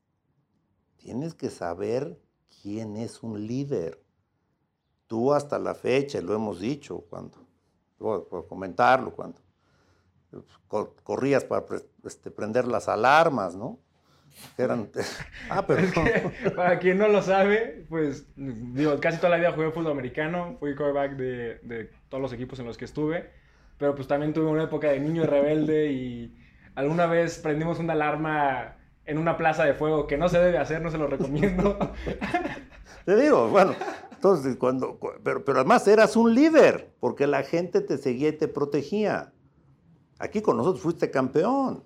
Tienes 0.96 1.34
que 1.34 1.50
saber 1.50 2.22
quién 2.62 2.96
es 2.96 3.22
un 3.22 3.46
líder. 3.46 4.02
Tú 5.08 5.34
hasta 5.34 5.60
la 5.60 5.76
fecha, 5.76 6.22
lo 6.22 6.34
hemos 6.34 6.62
dicho, 6.62 7.06
cuando, 7.10 7.51
por, 8.02 8.28
por 8.28 8.48
comentarlo, 8.48 9.12
cuando 9.14 9.40
co- 10.68 10.96
corrías 11.04 11.44
para 11.44 11.66
este, 12.06 12.32
prender 12.32 12.68
las 12.68 12.88
alarmas, 12.90 13.56
¿no? 13.56 13.80
Eran, 14.58 14.90
ah, 15.50 15.66
pero 15.68 15.82
Es 15.82 15.92
que, 15.94 16.30
para 16.56 16.80
quien 16.80 16.98
no 16.98 17.08
lo 17.08 17.22
sabe, 17.22 17.86
pues, 17.90 18.28
digo, 18.36 19.00
casi 19.00 19.18
toda 19.18 19.30
la 19.32 19.38
vida 19.38 19.52
jugué 19.54 19.72
fútbol 19.72 19.92
americano, 19.94 20.58
fui 20.60 20.76
quarterback 20.76 21.14
de, 21.18 21.60
de 21.64 21.92
todos 22.10 22.22
los 22.22 22.34
equipos 22.34 22.60
en 22.60 22.66
los 22.68 22.78
que 22.78 22.86
estuve, 22.86 23.32
pero 23.78 23.96
pues 23.96 24.08
también 24.08 24.34
tuve 24.34 24.48
una 24.50 24.64
época 24.64 24.90
de 24.90 25.00
niño 25.00 25.26
rebelde 25.26 25.92
y 25.92 26.38
alguna 26.76 27.06
vez 27.08 27.40
prendimos 27.40 27.80
una 27.80 27.94
alarma 27.94 28.78
en 29.06 29.18
una 29.18 29.38
plaza 29.38 29.66
de 29.66 29.74
fuego 29.74 30.08
que 30.08 30.18
no 30.18 30.30
se 30.30 30.40
debe 30.40 30.58
hacer, 30.58 30.82
no 30.82 30.92
se 30.92 30.98
lo 30.98 31.08
recomiendo. 31.08 31.78
Te 33.06 33.16
digo, 33.16 33.48
bueno, 33.50 33.76
entonces 34.22 34.56
cuando, 34.58 35.00
cu- 35.00 35.14
pero, 35.24 35.44
pero 35.44 35.62
además 35.62 35.88
eras 35.88 36.16
un 36.16 36.36
líder, 36.36 36.96
porque 37.00 37.26
la 37.26 37.42
gente 37.42 37.82
te 37.82 37.98
seguía 37.98 38.30
y 38.30 38.38
te 38.38 38.48
protegía. 38.48 39.34
Aquí 40.20 40.44
con 40.44 40.58
nosotros 40.58 40.84
fuiste 40.84 41.10
campeón. 41.10 41.84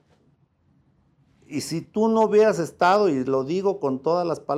Y 1.47 1.61
si 1.61 1.79
tú 1.79 2.09
no 2.09 2.23
hubieras 2.23 2.59
estado, 2.59 3.07
y 3.07 3.23
lo 3.23 3.45
digo 3.45 3.79
con 3.79 4.01
todas 4.01 4.27
las 4.27 4.41
palabras, 4.41 4.53